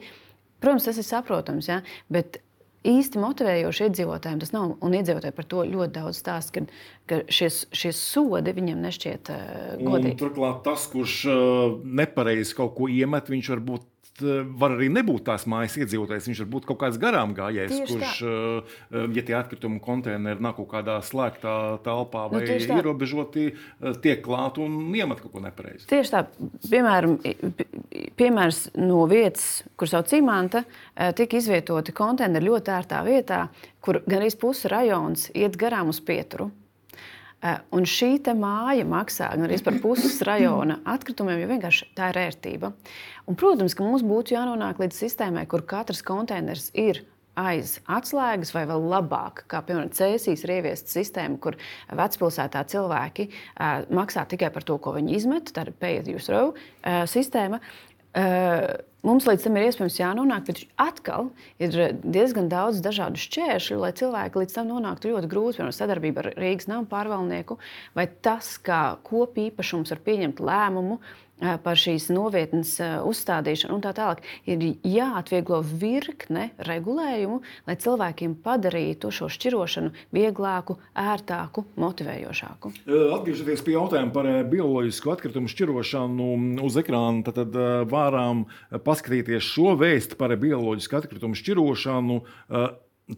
protams, 0.60 0.86
tas 0.88 1.00
ir 1.00 1.06
saprotams. 1.08 1.70
Ja, 1.70 1.80
bet 2.12 2.42
īsti 2.86 3.20
motivējoši 3.20 3.86
iedzīvotājiem 3.88 4.40
tas 4.40 4.52
nav. 4.56 4.74
Un 4.84 4.96
iedzīvotāji 4.96 5.36
par 5.36 5.48
to 5.48 5.64
ļoti 5.68 5.96
daudz 5.96 6.20
stāsta, 6.20 6.60
ka, 6.60 6.82
ka 7.08 7.22
šie, 7.32 7.48
šie 7.76 7.92
sodi 7.96 8.54
viņiem 8.56 8.84
nešķiet 8.84 9.32
uh, 9.32 9.46
godīgi. 9.80 10.14
Un, 10.16 10.20
turklāt 10.20 10.62
tas, 10.68 10.84
kurš 10.92 11.16
uh, 11.28 11.80
nepareizi 11.84 12.56
kaut 12.56 12.76
ko 12.76 12.88
iemet, 12.92 13.32
viņš 13.32 13.52
var 13.56 13.64
būt 13.72 13.88
Eh, 13.99 13.99
var 14.22 14.74
arī 14.76 14.88
nebūt 14.92 15.24
tās 15.28 15.46
mājas 15.50 15.76
iedzīvotājs. 15.80 16.28
Viņš 16.30 16.42
var 16.44 16.50
būt 16.54 16.68
kaut 16.68 16.80
kāds 16.82 16.98
garām 17.00 17.34
gājējs, 17.36 17.76
kurš, 17.88 18.20
tā. 18.20 18.34
Eh, 18.90 19.06
ja 19.16 19.24
tie 19.26 19.36
atkrituma 19.38 19.80
konteineri 19.84 20.42
nav 20.42 20.56
kaut 20.58 20.70
kādā 20.72 20.98
slēgtā 21.04 21.54
telpā 21.86 22.26
nu, 22.28 22.38
vai 22.38 22.44
nu, 22.46 22.78
ierobežoti, 22.78 23.46
eh, 23.50 23.98
tiek 24.04 24.22
klāt 24.24 24.60
un 24.62 24.94
iemet 24.94 25.22
kaut 25.22 25.34
ko 25.34 25.44
nepareizi. 25.44 25.88
Tieši 25.90 26.14
tā, 26.14 26.24
piemēram, 26.68 27.18
piemērs 28.20 28.62
no 28.80 29.04
vietas, 29.10 29.62
kur 29.76 29.90
sauc 29.90 30.08
Cimanta, 30.10 30.64
tika 31.16 31.38
izvietoti 31.38 31.94
konteineri 31.96 32.50
ļoti 32.50 32.74
ērtā 32.74 33.04
vietā, 33.06 33.44
kur 33.80 34.02
gan 34.06 34.22
arī 34.22 34.32
pusi 34.38 34.70
rajons 34.70 35.30
iet 35.34 35.56
garām 35.60 35.92
uz 35.92 36.00
pieturu. 36.04 36.50
Eh, 37.40 37.60
un 37.72 37.86
šī 37.88 38.18
māja 38.36 38.84
maksā 38.84 39.30
gan 39.32 39.46
arī 39.46 39.56
par 39.64 39.78
puses 39.80 40.18
rajona 40.28 40.76
atkritumiem, 40.84 41.40
jo 41.40 41.48
vienkārši 41.48 41.86
tā 41.96 42.10
ir 42.12 42.18
ērtība. 42.26 42.72
Un, 43.24 43.38
protams, 43.40 43.72
ka 43.74 43.86
mums 43.86 44.04
būtu 44.04 44.34
jānonāk 44.34 44.82
līdz 44.82 44.98
sistēmai, 45.06 45.46
kur 45.48 45.64
katrs 45.64 46.02
konteiners 46.04 46.68
ir 46.76 47.00
aiz 47.40 47.78
atslēgas, 47.88 48.52
vai 48.52 48.66
vēl 48.68 48.84
labāk, 48.90 49.46
kā 49.48 49.62
piemēram 49.64 49.88
Cēsīs 49.96 50.44
ir 50.44 50.52
ieviesta 50.58 50.92
sistēma, 50.92 51.38
kur 51.40 51.56
vecpilsētā 51.96 52.66
cilvēki 52.68 53.30
uh, 53.30 53.86
maksā 53.88 54.26
tikai 54.28 54.50
par 54.52 54.66
to, 54.66 54.76
ko 54.82 54.92
viņi 54.98 55.16
izmet. 55.16 55.54
Tā 55.56 55.64
ir 55.64 55.72
pay 55.80 56.02
as 56.02 56.10
you 56.10 56.20
throw 56.20 56.52
uh, 56.52 57.06
sistēma. 57.08 57.62
Uh, 58.10 58.82
Mums 59.06 59.24
līdz 59.24 59.46
tam 59.46 59.56
ir 59.56 59.64
iespējams 59.70 59.96
jānonāk, 59.96 60.42
bet 60.50 60.58
atkal 60.80 61.30
ir 61.62 61.76
diezgan 62.04 62.50
daudz 62.52 62.82
dažādu 62.84 63.20
šķēršļu, 63.22 63.78
lai 63.80 63.92
cilvēki 63.96 64.42
līdz 64.42 64.56
tam 64.58 64.68
nonāktu 64.68 65.14
ļoti 65.14 65.30
grūti. 65.30 65.56
Piemēram, 65.56 65.76
sadarbība 65.76 66.24
ar 66.24 66.28
Rīgas 66.36 66.68
nama 66.68 66.84
pārvaldnieku, 66.90 67.56
vai 67.96 68.04
tas, 68.20 68.52
kā 68.60 68.82
kopīpašums 69.08 69.94
var 69.94 70.04
pieņemt 70.04 70.44
lēmumu 70.44 71.00
par 71.64 71.78
šīs 71.80 72.08
novietnes 72.12 72.76
uzstādīšanu 72.80 73.76
un 73.76 73.84
tā 73.84 73.92
tālāk. 73.96 74.22
Ir 74.50 74.62
jāatvieglo 74.86 75.60
virkne 75.64 76.50
regulējumu, 76.66 77.40
lai 77.68 77.76
cilvēkiem 77.80 78.36
padarītu 78.44 79.12
šo 79.14 79.30
šķirošanu 79.32 79.94
vieglāku, 80.16 80.78
ērtāku, 80.98 81.64
motivējošāku. 81.80 82.74
Atgriežoties 83.16 83.64
pie 83.66 83.76
jautājuma 83.76 84.14
par 84.14 84.28
bioloģisku 84.50 85.14
atkritumu 85.14 85.50
šķirošanu 85.50 86.30
uz 86.66 86.78
ekrāna, 86.80 87.24
tad, 87.26 87.40
tad 87.40 87.88
varam 87.90 88.46
paskatīties 88.84 89.50
šo 89.54 89.74
vēstu 89.80 90.18
par 90.20 90.36
bioloģisku 90.40 91.00
atkritumu 91.00 91.38
šķirošanu 91.38 92.20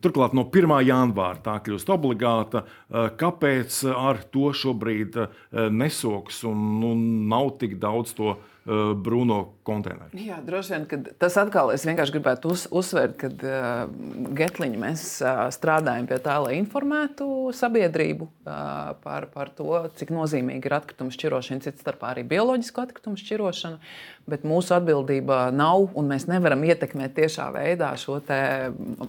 Turklāt 0.00 0.33
no 0.33 0.46
1. 0.48 0.72
janvāra 0.87 1.40
tā 1.44 1.59
kļūst 1.64 1.90
obligāta. 1.92 2.64
Eh, 2.64 3.11
kāpēc 3.18 3.83
ar 3.92 4.22
to 4.33 4.52
šobrīd 4.57 5.18
eh, 5.20 5.37
nesoks 5.68 6.42
un 6.48 6.64
nu, 6.81 6.94
nav 7.28 7.57
tik 7.61 7.76
daudz 7.83 8.14
to 8.16 8.37
uh, 8.64 8.92
Bruno 8.94 9.40
konteineru. 9.66 10.11
Jā, 10.18 10.40
droši 10.42 10.75
vien, 10.75 10.87
ka 10.90 10.98
tas 11.22 11.37
atkal 11.38 11.70
es 11.75 11.85
vienkārši 11.87 12.14
gribētu 12.16 12.53
uz, 12.55 12.64
uzsvērt, 12.70 13.14
ka 13.20 13.31
uh, 13.31 14.31
Getliņa 14.38 14.81
mēs 14.83 15.05
uh, 15.22 15.44
strādājam 15.55 16.09
pie 16.11 16.18
tā, 16.22 16.38
lai 16.42 16.57
informētu 16.59 17.27
sabiedrību 17.57 18.27
uh, 18.27 18.94
par, 19.05 19.29
par 19.35 19.53
to, 19.55 19.85
cik 19.98 20.11
nozīmīgi 20.14 20.66
ir 20.66 20.79
atkritumu 20.79 21.14
šķirošana, 21.14 21.62
cits 21.66 21.85
starpā 21.85 22.11
arī 22.14 22.27
bioloģisku 22.35 22.83
atkritumu 22.83 23.20
šķirošanu. 23.20 23.79
Bet 24.31 24.44
mūsu 24.46 24.77
atbildība 24.77 25.48
nav, 25.51 25.88
un 25.98 26.07
mēs 26.12 26.29
nevaram 26.31 26.61
ietekmēt 26.62 27.16
tiešā 27.16 27.48
veidā 27.57 27.88
šo 27.98 28.20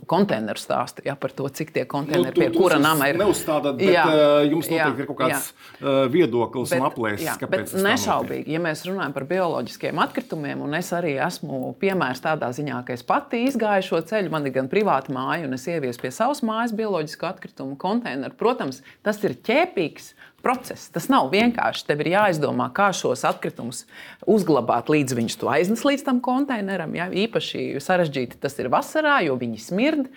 konteineru 0.10 0.58
stāstu 0.58 1.04
ja, 1.06 1.14
par 1.14 1.36
to, 1.38 1.46
cik 1.54 1.70
tie 1.76 1.84
konteineri 1.86 2.32
nu, 2.32 2.34
tu, 2.34 2.42
pie 2.42 2.50
kura 2.56 2.80
nama 2.82 3.12
ir. 3.12 3.20
Neuzstādat, 3.22 3.78
bet 3.78 3.94
jā, 3.94 4.08
jums 4.50 4.72
noteikti 4.74 5.06
ir 5.06 5.10
kaut 5.12 5.20
kāds 5.20 5.52
jā. 5.54 5.94
viedoklis 6.10 6.74
bet, 6.74 6.82
un 6.82 6.88
aplēses, 6.90 7.38
kāpēc. 7.44 7.76
Nešaubīgi, 7.86 8.58
ja 8.58 8.64
mēs 8.66 8.82
runājam 8.90 9.14
par 9.14 9.28
bioloģisku 9.30 9.43
bioloģiskiem 9.44 10.00
atkritumiem, 10.00 10.64
es 10.78 10.92
arī 10.96 11.18
esmu 11.22 11.74
piemērs 11.82 12.24
tādā 12.24 12.50
ziņā, 12.56 12.80
ka 12.88 12.96
es 12.96 13.04
pati 13.08 13.44
izgāju 13.50 13.88
šo 13.90 14.02
ceļu. 14.10 14.32
Man 14.34 14.48
ir 14.48 14.56
gan 14.56 14.70
privāta 14.72 15.14
māja, 15.14 15.48
un 15.48 15.58
es 15.58 15.68
ieviesu 15.68 16.02
pie 16.04 16.14
savas 16.16 16.44
mājas 16.46 16.76
bioloģisku 16.78 17.28
atkritumu 17.28 17.76
konteineru. 17.80 18.36
Protams, 18.40 18.82
tas 19.04 19.20
ir 19.28 19.36
ķēpīgs 19.44 20.14
process. 20.44 20.90
Tas 20.92 21.08
nav 21.12 21.30
vienkārši. 21.32 21.86
Tev 21.88 22.04
ir 22.04 22.14
jāizdomā, 22.14 22.70
kā 22.76 22.90
šos 22.96 23.24
atkritumus 23.28 23.84
uzglabāt, 24.30 24.92
līdz 24.92 25.16
viņš 25.20 25.38
to 25.40 25.52
aiznes 25.52 25.86
līdz 25.88 26.04
tam 26.08 26.20
konteineram. 26.24 26.96
Ja? 26.98 27.08
Īpaši 27.08 27.82
sarežģīti 27.84 28.40
tas 28.44 28.60
ir 28.60 28.72
vasarā, 28.74 29.22
jo 29.28 29.38
viņi 29.40 29.62
smird, 29.64 30.12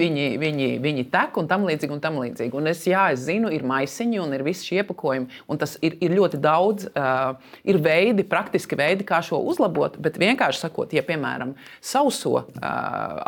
viņi, 0.00 0.26
viņi, 0.38 0.68
viņi 0.82 1.04
tek 1.12 1.38
un 1.40 1.48
tam 1.50 1.66
līdzīgi. 1.66 1.92
Un 1.92 2.02
tam 2.02 2.18
līdzīgi. 2.22 2.54
Un 2.58 2.70
es, 2.70 2.84
jā, 2.86 3.08
es 3.14 3.24
zinu, 3.26 3.50
ir 3.52 3.64
maisiņi 3.66 4.20
un 4.22 4.34
ir 4.36 4.44
visi 4.46 4.68
šie 4.68 4.80
iepakojumi. 4.82 5.40
Un 5.50 5.60
tas 5.60 5.74
ir, 5.84 5.96
ir 6.04 6.14
ļoti 6.16 6.40
daudz, 6.42 6.88
uh, 6.92 7.34
ir 7.68 7.80
veidi, 7.82 8.26
praktiski 8.28 8.78
veidi, 8.78 9.06
kā 9.08 9.22
šo 9.24 9.40
uzlabot. 9.50 9.98
Bet 10.02 10.20
vienkārši 10.22 10.64
sakot, 10.64 10.94
ja 10.94 11.04
piemēram 11.06 11.54
sauso 11.82 12.34
uh, 12.38 12.44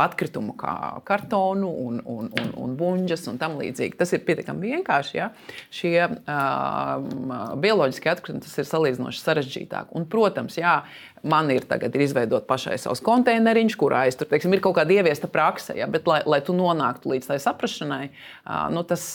atkritumu 0.04 0.54
kā 0.60 0.76
kartonu 1.06 1.70
un, 1.86 2.00
un, 2.04 2.30
un, 2.40 2.52
un 2.64 2.76
buļģas 2.78 3.26
un 3.32 3.40
tam 3.40 3.58
līdzīgi, 3.60 3.98
tas 3.98 4.14
ir 4.14 4.24
pietiekami 4.26 4.74
vienkārši. 4.76 5.16
Ja? 5.18 5.30
Šie, 5.74 5.96
uh, 6.06 7.56
bioloģiskie 7.64 8.12
atkritumi 8.14 8.44
tas 8.44 8.54
ir 8.62 8.70
salīdzinoši 8.70 9.24
sarežģītāk. 9.24 9.90
Un, 9.94 10.06
protams, 10.10 10.58
jā, 10.60 10.78
man 11.24 11.50
ir 11.54 11.64
tagad 11.68 11.94
ir 11.96 12.04
izveidot 12.04 12.46
pašai 12.48 12.76
savs 12.80 13.02
konteineriņš, 13.04 13.78
kurā 13.80 14.04
es 14.10 14.18
tur 14.20 14.28
teiksim, 14.30 14.54
ir 14.54 14.62
kaut 14.64 14.76
kāda 14.78 14.98
ieviesta 14.98 15.30
prakse, 15.30 15.76
ja, 15.78 15.88
bet 15.90 16.08
lai, 16.10 16.20
lai 16.28 16.40
tu 16.44 16.56
nonāktu 16.56 17.14
līdz 17.14 17.32
tai 17.32 17.40
saprašanai, 17.42 18.04
nu, 18.74 18.84
tas, 18.88 19.08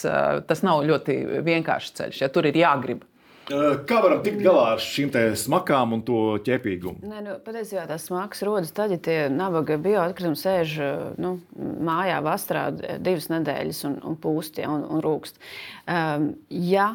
tas 0.50 0.66
nav 0.66 0.84
ļoti 0.90 1.20
vienkāršs 1.46 1.96
ceļš. 2.00 2.26
Ja, 2.26 2.34
tur 2.34 2.50
ir 2.50 2.60
jāgrib. 2.60 3.06
Kā 3.50 3.98
varam 4.04 4.20
tikt 4.22 4.44
galā 4.46 4.76
ar 4.76 4.82
šīm 4.84 5.10
smakām 5.40 5.96
un 5.96 6.04
to 6.06 6.38
ķēpīgumu? 6.46 7.02
Nē, 7.10 7.22
nu, 7.26 7.38
patiesībā 7.46 7.88
tās 7.90 8.06
smakas 8.06 8.44
rodas 8.46 8.74
tad, 8.78 8.94
ja 8.94 9.00
tie 9.02 9.18
nabaga 9.34 9.80
bioatkritumi 9.82 10.38
sēž 10.38 10.76
nu, 11.18 11.36
mājā 11.58 12.20
vasarā 12.26 12.68
divas 13.02 13.30
nedēļas 13.34 13.82
un, 13.90 13.98
un 14.06 14.20
pūst 14.22 14.62
ja, 14.62 14.70
un, 14.70 14.86
un 14.86 15.02
rūkst. 15.06 15.42
Um, 15.90 16.34
ja 16.54 16.92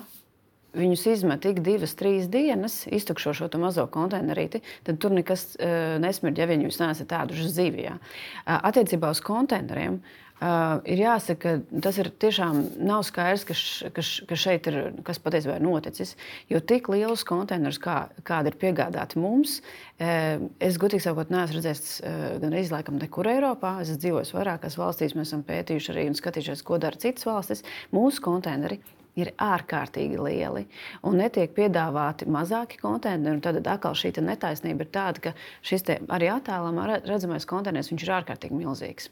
viņus 0.75 1.07
izmet 1.13 1.47
ik 1.49 1.63
divas, 1.65 1.95
trīs 1.99 2.29
dienas, 2.33 2.83
iztukšo 2.91 3.35
šo 3.37 3.49
mazo 3.63 3.87
konteinerīti, 3.91 4.63
tad 4.87 5.01
tur 5.03 5.15
nekas 5.15 5.55
uh, 5.57 5.97
nesmird, 6.03 6.39
ja 6.39 6.51
viņus 6.51 6.83
nesat 6.83 7.11
tādu 7.13 7.39
zivijā. 7.39 7.97
Uh, 7.97 8.59
attiecībā 8.71 9.13
uz 9.15 9.23
konteineriem. 9.25 10.03
Uh, 10.45 10.81
ir 10.91 10.99
jāsaka, 10.99 11.39
ka 11.63 11.81
tas 11.85 11.97
ir 12.03 12.09
tiešām 12.21 12.57
nav 12.85 13.05
skaidrs, 13.07 13.45
ka, 13.47 13.55
š, 13.55 13.91
ka, 13.95 14.03
š, 14.03 14.25
ka 14.29 14.37
šeit 14.37 14.67
ir 14.69 14.79
kas 15.07 15.21
patiesībā 15.23 15.61
ir 15.61 15.65
noticis. 15.65 16.17
Jo 16.51 16.59
tik 16.59 16.91
lielus 16.91 17.23
konteinerus, 17.25 17.79
kā, 17.81 18.09
kādi 18.27 18.51
ir 18.51 18.59
piegādāti 18.61 19.23
mums, 19.23 19.61
uh, 20.03 20.43
es 20.59 20.77
gudīgi 20.83 21.07
sakot, 21.07 21.31
neesmu 21.33 21.61
redzējis 21.61 21.95
uh, 22.03 22.27
gan 22.43 22.59
izlaikam 22.59 22.99
nekur 22.99 23.31
Eiropā. 23.31 23.77
Es 23.87 23.95
dzīvoju 23.95 24.35
vairākās 24.35 24.77
valstīs, 24.81 25.15
mēs 25.15 25.31
esam 25.31 25.47
pētījuši 25.47 25.95
arī 25.95 26.09
un 26.11 26.19
skatījušies, 26.19 26.67
ko 26.67 26.83
dara 26.83 26.99
citas 27.01 27.31
valstis. 27.31 27.65
Mūsu 27.95 28.27
konteineri 28.27 28.83
ir 29.21 29.31
ārkārtīgi 29.41 30.21
lieli 30.21 30.65
un 31.07 31.19
netiek 31.21 31.53
piedāvāti 31.57 32.29
mazāki 32.31 32.81
konteineri. 32.83 33.43
Tad 33.45 33.61
atkal 33.63 33.97
šī 33.99 34.15
netaisnība 34.21 34.87
ir 34.87 34.93
tāda, 34.95 35.29
ka 35.29 35.35
šis 35.67 35.87
arī 36.09 36.31
attēlā 36.35 37.01
redzamais 37.07 37.47
konteiners 37.49 37.93
ir 37.95 38.17
ārkārtīgi 38.21 38.59
milzīgs. 38.59 39.11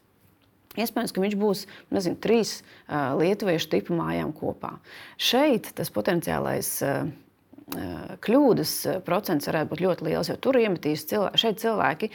Iespējams, 0.72 1.12
ka 1.12 1.20
viņš 1.20 1.34
būs 1.36 1.66
nezinu, 1.92 2.16
trīs 2.24 2.60
uh, 2.62 3.12
lietuviešu 3.20 3.74
tipu 3.74 3.96
mājām 3.98 4.32
kopā. 4.32 4.78
Šeit 5.20 5.68
tas 5.76 5.92
potenciālais 5.92 6.78
uh, 6.86 7.10
kļūdas 8.24 8.72
procents 9.06 9.48
varētu 9.48 9.70
būt 9.70 9.82
ļoti 9.84 10.06
liels, 10.08 10.28
jo 10.28 10.36
tur 10.40 10.58
iemetīs 10.60 11.06
cilvēki, 11.08 11.40
šeit 11.40 11.60
cilvēki 11.62 12.10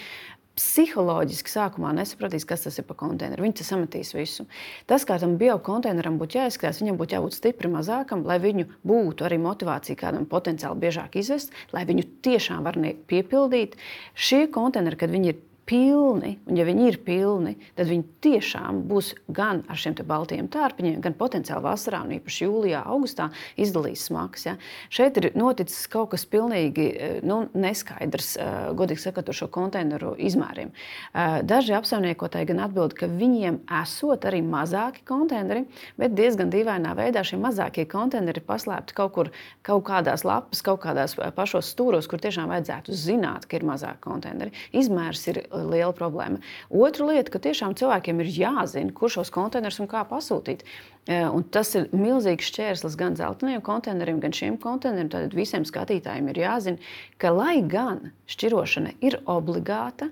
psiholoģiski 0.58 1.52
sākumā 1.54 1.94
nesapratīs, 1.98 2.46
kas 2.48 2.66
tas 2.66 2.80
ir 2.80 2.86
par 2.88 2.98
konteineru. 3.00 3.46
Viņi 3.46 3.66
sametīs 3.68 4.14
visu. 4.18 4.48
Tas, 4.90 5.06
kā 5.08 5.20
tam 5.22 5.38
biokonteineram 5.42 6.18
būtu 6.22 6.40
jāizskatās, 6.40 6.82
viņam 6.82 7.00
būtu 7.00 7.18
jābūt 7.18 7.38
stipri 7.38 7.72
mazākam, 7.72 8.26
lai 8.28 8.40
viņu 8.44 8.68
būtu 8.88 9.28
arī 9.28 9.40
motivācija 9.44 10.00
kādam 10.00 10.26
potenciāli 10.30 10.82
biežāk 10.88 11.20
izvest, 11.22 11.54
lai 11.76 11.86
viņu 11.90 12.08
tiešām 12.26 12.66
var 12.66 12.80
piepildīt. 13.10 13.78
Šie 14.18 14.48
konteineri, 14.54 15.00
kad 15.00 15.14
viņi 15.14 15.34
ir 15.34 15.44
pilni, 15.68 16.38
un 16.48 16.58
ja 16.58 16.64
viņi 16.68 16.86
ir 16.88 16.98
pilni, 17.04 17.54
tad 17.76 17.90
viņi 17.90 18.06
tiešām 18.24 18.82
būs 18.88 19.12
gan 19.34 19.64
ar 19.68 19.80
šiem 19.80 19.98
baltajiem 20.08 20.48
tārpiņiem, 20.52 21.02
gan 21.04 21.16
potenciāli 21.18 21.66
vasarā, 21.66 22.04
un 22.06 22.16
īpaši 22.18 22.46
jūlijā, 22.46 22.84
augustā 22.88 23.30
izdalīs 23.60 24.06
smags. 24.08 24.46
Ja. 24.48 24.56
Šeit 24.94 25.20
ir 25.20 25.30
noticis 25.38 25.90
kaut 25.92 26.14
kas 26.14 26.24
pilnīgi 26.30 26.88
eh, 26.88 27.18
nu, 27.28 27.42
neskaidrs, 27.58 28.30
eh, 28.40 28.56
godīgi 28.78 29.04
sakot, 29.04 29.28
ar 29.28 29.38
šo 29.38 29.50
konteineru 29.52 30.14
izmēriem. 30.30 30.72
Eh, 30.72 31.40
daži 31.48 31.76
apsaimniekotāji 31.78 32.52
gan 32.54 32.64
atbild, 32.68 32.96
ka 32.98 33.10
viņiem 33.12 33.60
esot 33.82 34.28
arī 34.30 34.42
mazāki 34.46 35.04
konteineri, 35.08 35.66
bet 36.00 36.16
diezgan 36.18 36.54
dīvainā 36.54 36.96
veidā 36.98 37.26
šie 37.28 37.42
mazākie 37.44 37.88
konteineri 37.92 38.40
ir 38.42 38.48
paslēpti 38.48 38.96
kaut 38.98 39.16
kur, 39.18 39.34
kaut 39.68 39.84
kādās 39.90 40.24
lapas, 40.28 40.64
kaut 40.64 40.82
kādās 40.86 41.18
pašos 41.36 41.74
stūros, 41.74 42.08
kur 42.08 42.24
tiešām 42.24 42.48
vajadzētu 42.54 42.96
zināt, 42.96 43.50
ka 43.50 43.60
ir 43.60 43.68
mazāki 43.68 44.04
konteineri. 44.08 44.56
Izmērs 44.78 45.28
ir 45.34 45.44
liela 45.64 45.94
problēma. 45.96 46.42
Otra 46.70 47.08
lieta, 47.10 47.34
ka 47.34 47.42
tiešām 47.44 47.78
cilvēkiem 47.80 48.22
ir 48.24 48.30
jāzina, 48.36 48.94
kur 48.96 49.12
šos 49.14 49.32
konteinerus 49.34 49.82
un 49.84 49.90
kā 49.92 50.04
pasūtīt. 50.10 50.66
E, 51.08 51.22
un 51.24 51.46
tas 51.56 51.74
ir 51.80 51.90
milzīgs 51.96 52.52
šķērslis 52.52 53.00
gan 53.00 53.18
zeltainiem 53.20 53.64
konteineriem, 53.66 54.22
gan 54.24 54.36
šiem 54.36 54.60
konteineriem. 54.62 55.12
Tad 55.14 55.36
visiem 55.38 55.66
skatītājiem 55.68 56.32
ir 56.34 56.44
jāzina, 56.44 56.94
ka 57.22 57.34
lai 57.36 57.60
gan 57.64 58.12
šķirošana 58.32 58.98
ir 59.08 59.22
obligāta, 59.26 60.12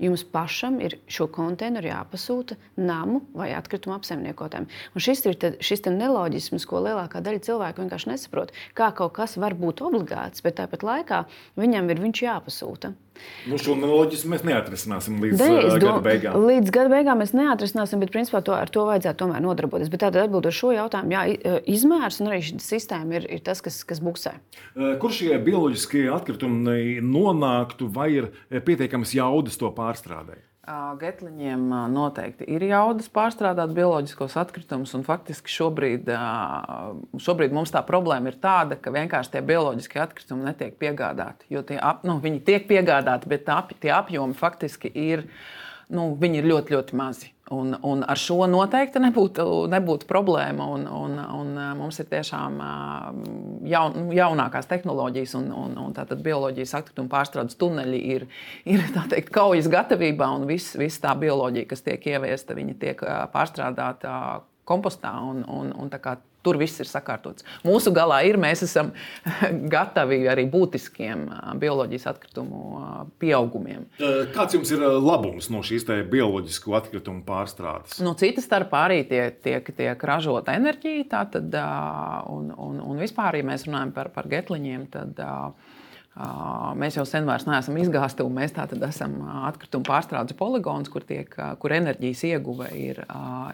jums 0.00 0.24
pašam 0.24 0.78
ir 0.80 0.96
šo 1.12 1.26
konteineru 1.32 1.90
jāpasūta 1.90 2.56
namu 2.80 3.20
vai 3.36 3.50
atkritumu 3.56 3.96
apsaimniekotājiem. 3.98 4.68
Un 4.94 5.04
šis 5.04 5.24
ir 5.28 5.36
te, 5.40 5.52
šis 5.64 5.84
neloģisms, 5.90 6.66
ko 6.68 6.80
lielākā 6.86 7.22
daļa 7.24 7.44
cilvēku 7.46 7.84
vienkārši 7.84 8.12
nesaprot. 8.14 8.54
Kā 8.78 8.90
kaut 8.96 9.14
kas 9.18 9.36
var 9.40 9.56
būt 9.58 9.84
obligāts, 9.84 10.44
bet 10.44 10.58
tāpat 10.60 10.86
laikā 10.86 11.24
viņam 11.60 11.92
ir 11.92 12.04
viņš 12.06 12.24
jāpasūta. 12.24 12.94
Nu, 13.48 13.56
šo 13.60 13.74
neloģismu 13.78 14.34
mēs 14.34 14.44
neatrisināsim 14.46 15.16
līdz 15.22 15.40
ne, 15.40 15.48
uh, 15.58 15.76
gada 15.80 16.02
beigām. 16.04 16.36
Līdz 16.48 16.72
gada 16.74 16.92
beigām 16.92 17.20
mēs 17.22 17.32
neatrisināsim, 17.36 18.02
bet 18.02 18.12
principā 18.14 18.42
to, 18.44 18.54
ar 18.56 18.72
to 18.72 18.84
vajadzētu 18.88 19.22
tomēr 19.22 19.44
nodarboties. 19.44 19.90
Bet 19.92 20.04
tātad 20.04 20.26
atbildot 20.26 20.56
šo 20.56 20.74
jautājumu, 20.76 21.14
jā, 21.16 21.24
uh, 21.32 21.58
izmērs 21.68 22.20
un 22.20 22.30
arī 22.32 22.42
šī 22.46 22.60
sistēma 22.64 23.20
ir, 23.20 23.30
ir 23.38 23.42
tas, 23.46 23.62
kas, 23.64 23.80
kas 23.88 24.02
buksē. 24.04 24.36
Uh, 24.74 24.94
kur 25.02 25.14
šie 25.14 25.32
bioloģiskie 25.44 26.06
atkritumi 26.12 27.00
nonāktu, 27.04 27.90
vai 27.92 28.10
ir 28.18 28.30
pietiekams 28.52 29.16
jaudas 29.16 29.60
to 29.60 29.72
pārstrādēt? 29.76 30.49
Getliņiem 31.00 31.62
noteikti 31.88 32.44
ir 32.52 32.66
jaudas 32.68 33.08
pārstrādāt 33.10 33.72
bioloģiskos 33.74 34.34
atkritumus. 34.42 34.92
Faktiski 35.06 35.48
šobrīd, 35.48 36.10
šobrīd 37.16 37.54
mums 37.56 37.72
tā 37.72 37.80
problēma 37.88 38.28
ir 38.28 38.36
tāda, 38.42 38.76
ka 38.76 38.92
vienkārši 38.92 39.32
tie 39.32 39.42
bioloģiskie 39.48 40.02
atkritumi 40.04 40.44
netiek 40.50 40.76
piegādāti. 40.78 41.48
Jo 41.54 41.64
tie 41.64 41.80
ap, 41.80 42.04
nu, 42.04 42.18
viņi 42.20 42.42
tiek 42.44 42.68
piegādāti, 42.68 43.30
bet 43.32 43.46
tā, 43.48 43.62
tie 43.80 43.94
apjomi 43.96 44.36
faktiski 44.36 44.92
ir, 44.92 45.24
nu, 45.94 46.06
ir 46.38 46.48
ļoti, 46.48 46.74
ļoti 46.76 46.98
mazi. 46.98 47.30
Un, 47.50 47.72
un 47.82 48.04
ar 48.06 48.18
šo 48.20 48.44
noteikti 48.46 49.00
nebūtu, 49.02 49.44
nebūtu 49.72 50.06
problēma. 50.06 50.68
Un, 50.70 50.84
un, 50.86 51.16
un 51.18 51.48
mums 51.80 51.98
ir 51.98 52.06
tiešām 52.12 52.60
jaun, 53.66 54.12
jaunākās 54.14 54.70
tehnoloģijas, 54.70 55.34
un, 55.40 55.48
un, 55.64 55.74
un 55.82 55.96
tātad 55.96 56.22
bioloģijas 56.22 56.76
atkritumu 56.78 57.10
pārstrādes 57.10 57.58
tuneļi 57.58 58.02
ir, 58.14 58.28
ir 58.70 58.86
teikt, 59.10 59.32
kaujas 59.34 59.66
gatavībā, 59.72 60.30
un 60.38 60.46
viss 60.50 60.78
vis 60.78 61.00
tā 61.02 61.16
bioloģija, 61.18 61.70
kas 61.72 61.82
tiek 61.86 62.06
ieviesta, 62.14 62.54
tiek 62.54 63.02
pārstrādāta 63.34 64.14
kompostā. 64.70 65.16
Un, 65.26 65.42
un, 65.50 65.74
un 65.74 65.90
Tur 66.44 66.56
viss 66.60 66.80
ir 66.80 66.88
sakārtots. 66.88 67.44
Mūsu 67.66 67.92
galā 67.92 68.22
ir, 68.28 68.38
mēs 68.40 68.64
esam 68.64 68.92
gatavi 69.74 70.22
arī 70.30 70.46
būtiskiem 70.50 71.26
bioloģijas 71.60 72.06
atkritumu 72.14 72.84
pieaugumiem. 73.20 73.84
Kāds 74.34 74.56
jums 74.56 74.72
ir 74.72 74.84
labums 75.00 75.50
no 75.52 75.60
šīs 75.66 75.84
bioloģisko 76.10 76.76
atkritumu 76.80 77.24
pārstrādes? 77.26 77.98
No 78.04 78.14
citas 78.18 78.48
starpā 78.48 78.86
arī 78.88 79.02
tiek, 79.08 79.36
tiek, 79.44 79.68
tiek 79.76 80.06
ražota 80.08 80.56
enerģija, 80.56 81.08
tātad, 81.12 81.60
un, 82.32 82.48
un, 82.56 82.80
un 82.84 83.02
vispār, 83.02 83.40
ja 83.40 83.46
mēs 83.46 83.68
runājam 83.68 83.92
par, 83.96 84.12
par 84.14 84.30
getliņiem, 84.30 84.88
tad 84.94 85.20
Mēs 86.76 86.96
jau 86.98 87.04
sen 87.06 87.24
vairs 87.24 87.46
neesam 87.46 87.76
izgāstuvi. 87.78 88.32
Mēs 88.34 88.52
tātad 88.56 88.82
esam 88.82 89.14
atkrituma 89.46 89.86
pārstrādes 89.86 90.36
poligons, 90.36 90.90
kur, 90.90 91.04
tiek, 91.06 91.30
kur 91.62 91.74
enerģijas 91.76 92.24
ieguve 92.32 92.66
ir, 92.76 92.98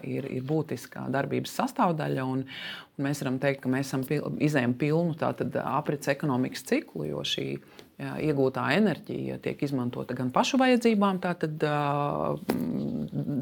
ir, 0.03 0.25
ir 0.33 0.45
būtiska 0.47 1.05
darbības 1.13 1.53
sastāvdaļa. 1.61 2.25
Un, 2.25 2.41
un 2.97 3.07
mēs 3.07 3.21
varam 3.21 3.37
teikt, 3.43 3.61
ka 3.63 3.71
mēs 3.71 3.93
esam 3.93 4.03
izējām 4.41 4.73
pilnu 4.81 5.15
aprits 5.63 6.09
ekonomikas 6.11 6.65
ciklu, 6.67 7.05
jo 7.11 7.21
šī 7.21 7.47
jā, 7.53 7.76
iegūtā 7.97 8.63
enerģija 8.77 9.39
tiek 9.41 9.61
izmantota 9.65 10.13
gan 10.17 10.29
pašu 10.33 10.59
vajadzībām, 10.61 11.17
tātad 11.23 11.55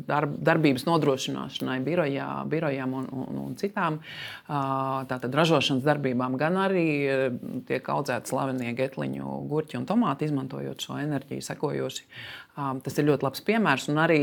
darb, 0.07 0.37
darbības 0.47 0.85
nodrošināšanai, 0.87 1.81
birojā, 1.83 2.29
birojām 2.51 2.95
un, 3.01 3.09
un, 3.11 3.41
un 3.41 3.57
citām. 3.59 3.99
Tātad 4.47 5.35
ražošanas 5.35 5.83
darbībām, 5.83 6.37
gan 6.39 6.61
arī 6.63 6.87
tiek 7.67 7.91
audzēti 7.97 8.31
slavenie 8.31 8.71
getliņu, 8.77 9.35
gurķi 9.51 9.81
un 9.81 9.89
tomāti, 9.89 10.29
izmantojot 10.29 10.87
šo 10.87 11.01
enerģiju 11.03 11.43
sekojoši 11.51 12.07
Tas 12.55 12.95
ir 13.01 13.07
ļoti 13.09 13.25
labs 13.25 13.43
piemērs. 13.43 13.89
Un 13.91 13.99
arī 13.99 14.19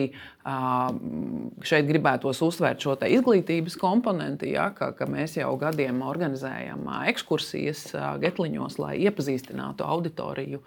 šeit 1.68 1.88
gribētos 1.88 2.40
uzsvērt 2.46 2.80
šo 2.80 2.96
izglītības 2.96 3.76
komponenti, 3.80 4.54
ja, 4.54 4.70
ka, 4.76 4.92
ka 4.96 5.08
mēs 5.10 5.36
jau 5.36 5.52
gadiem 5.60 6.00
organizējam 6.06 6.88
ekskursijas 7.12 7.90
getliņos, 8.22 8.78
lai 8.80 8.96
iepazīstinātu 9.04 9.84
auditoriju 9.84 10.62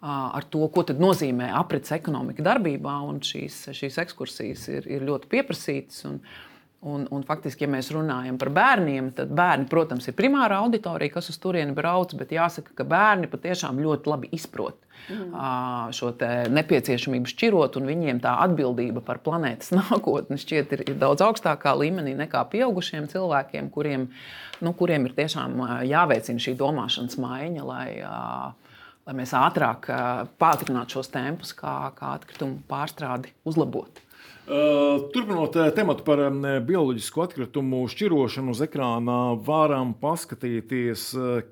ar 0.00 0.46
to, 0.48 0.64
ko 0.72 0.84
nozīmē 0.96 1.50
aprits 1.60 1.92
ekonomika 1.92 2.44
darbībā. 2.46 2.96
Šīs, 3.26 3.66
šīs 3.76 4.00
ekskursijas 4.00 4.68
ir, 4.72 4.88
ir 4.88 5.04
ļoti 5.04 5.28
pieprasītas. 5.28 6.06
Un, 6.08 6.22
Un, 6.80 7.02
un 7.12 7.24
faktiski, 7.28 7.66
ja 7.66 7.68
mēs 7.68 7.90
runājam 7.92 8.38
par 8.40 8.48
bērniem, 8.56 9.10
tad 9.12 9.32
bērni, 9.36 9.66
protams, 9.68 10.06
ir 10.08 10.14
primārā 10.16 10.62
auditorija, 10.64 11.12
kas 11.12 11.28
uz 11.28 11.36
turieni 11.36 11.74
brauc, 11.76 12.14
bet 12.16 12.32
jāsaka, 12.32 12.72
ka 12.72 12.86
bērni 12.88 13.28
patiešām 13.28 13.82
ļoti 13.84 14.08
labi 14.08 14.30
izprot 14.32 14.78
mm. 15.12 15.34
šo 15.92 16.14
nepieciešamību 16.56 17.28
šķirot, 17.34 17.76
un 17.76 17.90
viņiem 17.90 18.22
tā 18.24 18.32
atbildība 18.46 19.04
par 19.04 19.20
planētas 19.20 19.74
nākotni 19.80 20.40
šķiet 20.40 20.74
ir, 20.78 20.86
ir 20.88 20.98
daudz 21.04 21.20
augstākā 21.28 21.76
līmenī 21.82 22.16
nekā 22.22 22.46
pieaugušiem 22.48 23.10
cilvēkiem, 23.12 23.68
kuriem, 23.76 24.08
nu, 24.64 24.72
kuriem 24.72 25.04
ir 25.04 25.16
tiešām 25.20 25.60
jāveicina 25.84 26.48
šī 26.48 26.56
domāšanas 26.64 27.20
maiņa, 27.20 27.70
lai, 27.74 27.88
lai 29.04 29.20
mēs 29.20 29.36
ātrāk 29.36 29.92
pātrinātu 30.40 30.96
šos 30.96 31.12
tempus, 31.12 31.52
kā, 31.60 31.90
kā 31.92 32.16
atkritumu 32.16 32.62
pārstrādi 32.72 33.36
uzlabot. 33.44 34.00
Turpinot 34.50 35.54
tematu 35.76 36.02
par 36.02 36.18
bioloģisku 36.66 37.22
atkritumu 37.22 37.84
šķirošanu 37.92 38.50
uz 38.50 38.62
ekrāna, 38.64 39.18
varam 39.46 39.92
paskatīties, 40.00 41.04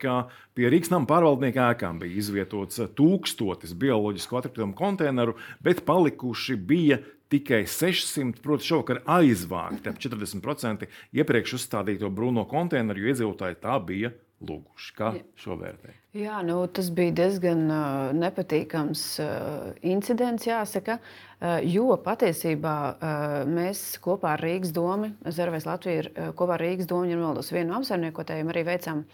ka 0.02 0.16
pie 0.58 0.66
Rīgas 0.72 0.90
nama 0.90 1.06
pārvaldnieka 1.06 1.68
ēkām 1.76 2.00
bija 2.02 2.18
izvietots 2.18 2.82
tūkstotis 2.98 3.76
bioloģisku 3.78 4.40
atkritumu 4.40 4.74
konteineru, 4.78 5.36
bet 5.62 5.84
palikuši 5.86 6.58
bija 6.58 6.98
tikai 7.30 7.68
600, 7.70 8.42
proti, 8.42 8.66
šovakar 8.72 9.04
aizvākti 9.18 9.92
ap 9.92 10.02
40% 10.02 10.88
iepriekš 11.20 11.58
uzstādīto 11.60 12.10
brūno 12.10 12.48
konteineru, 12.50 13.04
jo 13.04 13.12
iedzīvotāji 13.12 13.60
tā 13.62 13.78
bija 13.84 14.10
lūguši. 14.42 14.92
Kā 14.98 15.12
šo 15.38 15.56
vērtēt? 15.58 15.96
Jā, 16.18 16.40
nu, 16.46 16.60
tas 16.72 16.88
bija 16.94 17.14
diezgan 17.20 17.66
uh, 17.68 18.10
nepatīkams 18.16 19.02
uh, 19.22 19.72
incidents, 19.86 20.46
jāsaka. 20.48 20.98
Uh, 21.38 21.60
jo 21.62 21.92
patiesībā 22.02 22.74
uh, 22.90 23.24
mēs 23.46 23.80
kopā 24.02 24.32
ar 24.34 24.40
Rīgas 24.42 24.72
domu, 24.74 25.12
Zervēs 25.22 25.68
Latviju, 25.68 26.00
ir, 26.02 26.08
uh, 26.10 26.32
kopā 26.34 26.56
ar 26.56 26.64
Rīgas 26.64 26.88
domu 26.90 27.06
un 27.14 27.22
valdos 27.22 27.52
vienu 27.54 27.76
apsaimniekotējumu 27.76 28.50
arī 28.50 28.64
veicām 28.66 29.04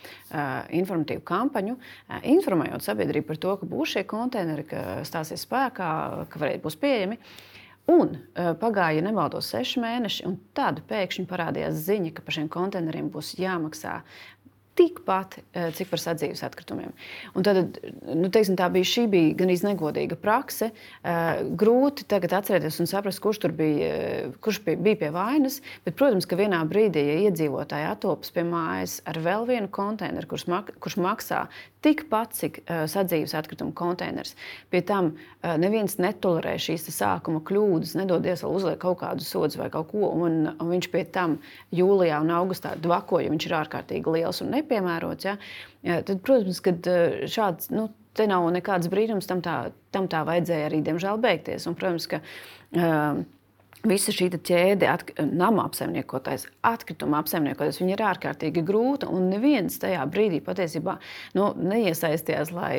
informatīvu 0.73 1.21
kampaņu, 1.29 1.75
informējot 2.33 2.87
sabiedrību 2.87 3.29
par 3.29 3.41
to, 3.43 3.57
ka 3.61 3.69
būs 3.69 3.93
šie 3.93 4.05
konteineri, 4.09 4.65
ka 4.71 4.85
stāsies 5.05 5.45
spēkā, 5.45 5.91
ka 6.33 6.41
varētu 6.41 6.65
būt 6.65 6.79
pieejami. 6.81 7.21
Un 7.93 8.15
pagāja, 8.33 8.97
ja 8.97 9.05
nemaldos, 9.05 9.51
seši 9.53 9.83
mēneši, 9.85 10.25
un 10.25 10.39
tad 10.57 10.81
pēkšņi 10.89 11.27
parādījās 11.29 11.83
ziņa, 11.85 12.15
ka 12.17 12.25
par 12.25 12.39
šiem 12.39 12.49
konteineriem 12.49 13.11
būs 13.13 13.35
jāmaksā 13.37 13.99
tikpat, 14.75 15.39
eh, 15.55 15.71
cik 15.75 15.91
par 15.91 16.01
sadzīves 16.03 16.43
atkritumiem. 16.47 16.93
Un 17.35 17.47
tad, 17.47 17.79
nu, 18.11 18.29
teiksim, 18.33 18.57
tā 18.59 18.69
bija 18.73 19.07
bija 19.11 19.35
gan 19.39 19.51
iznegodīga 19.53 20.17
prakse. 20.19 20.71
Eh, 21.05 21.43
grūti 21.55 22.07
tagad 22.11 22.31
atcerēties 22.31 22.81
un 22.81 22.87
saprast, 22.91 23.21
kurš 23.21 23.41
tur 23.41 23.53
bija, 23.53 23.87
eh, 23.87 24.33
kurš 24.41 24.65
bija 24.65 24.97
pie 24.99 25.11
vainas. 25.11 25.61
Bet, 25.85 25.95
protams, 25.97 26.27
ka 26.27 26.37
vienā 26.37 26.67
brīdī, 26.67 27.07
ja 27.07 27.31
iedzīvotāji 27.31 27.91
atopas 27.91 28.31
pie 28.31 28.43
mājas 28.43 29.01
ar 29.07 29.15
vēl 29.15 29.47
vienu 29.47 29.69
konteineru, 29.69 30.27
kurš, 30.27 30.47
mak 30.49 30.73
kurš 30.81 30.97
maksā 30.97 31.49
tikpat, 31.83 32.33
cik 32.33 32.65
sadzīves 32.67 33.35
atkritumu 33.35 33.75
konteiners. 33.75 34.35
Pie 34.71 34.81
tam 34.81 35.17
neviens 35.43 35.99
netolerē 35.99 36.57
šīs 36.57 36.89
sākuma 36.89 37.43
kļūdas, 37.45 37.95
nedodies 37.95 38.41
vēl 38.41 38.55
uzliek 38.57 38.79
kaut 38.79 39.01
kādu 39.01 39.21
sodu 39.21 39.59
vai 39.59 39.69
kaut 39.69 39.91
ko. 39.91 40.09
Un, 40.25 40.57
un 40.59 40.71
viņš 40.71 40.91
pie 40.91 41.05
tam 41.05 41.39
jūlijā 41.71 42.23
un 42.25 42.31
augustā 42.31 42.75
dvakoja, 42.81 43.29
viņš 43.29 43.47
ir 43.47 43.57
ārkārtīgi 43.61 44.17
liels 44.17 44.41
un 44.41 44.55
nepiemērots. 44.65 45.29
Ja? 45.29 45.37
Ja, 45.87 46.01
tad, 46.03 46.25
protams, 46.27 46.65
ka 46.65 46.75
šāds. 47.31 47.71
Nu, 47.75 47.91
te 48.15 48.27
nav 48.31 48.47
nekāds 48.55 48.91
brīnums, 48.91 49.29
tam 49.31 49.41
tā, 49.45 49.57
tam 49.95 50.09
tā 50.11 50.23
vajadzēja 50.27 50.69
arī, 50.71 50.81
diemžēl, 50.87 51.21
beigties. 51.23 51.67
Un, 51.71 51.77
protams, 51.79 52.07
ka 52.11 52.21
uh, 52.23 53.25
visa 53.89 54.13
šī 54.15 54.31
ķēde, 54.35 54.89
at, 54.89 55.05
nama 55.21 55.67
apsaimniekotājs, 55.69 56.47
atkrituma 56.67 57.21
apsaimniekotājs, 57.23 57.81
ir 57.85 58.03
ārkārtīgi 58.05 58.65
grūta. 58.67 59.09
Un 59.13 59.29
neviens 59.33 59.79
tajā 59.83 60.05
brīdī 60.11 60.41
patiesībā 60.45 60.97
nu, 61.39 61.51
neiesaistījās, 61.59 62.53
lai, 62.55 62.75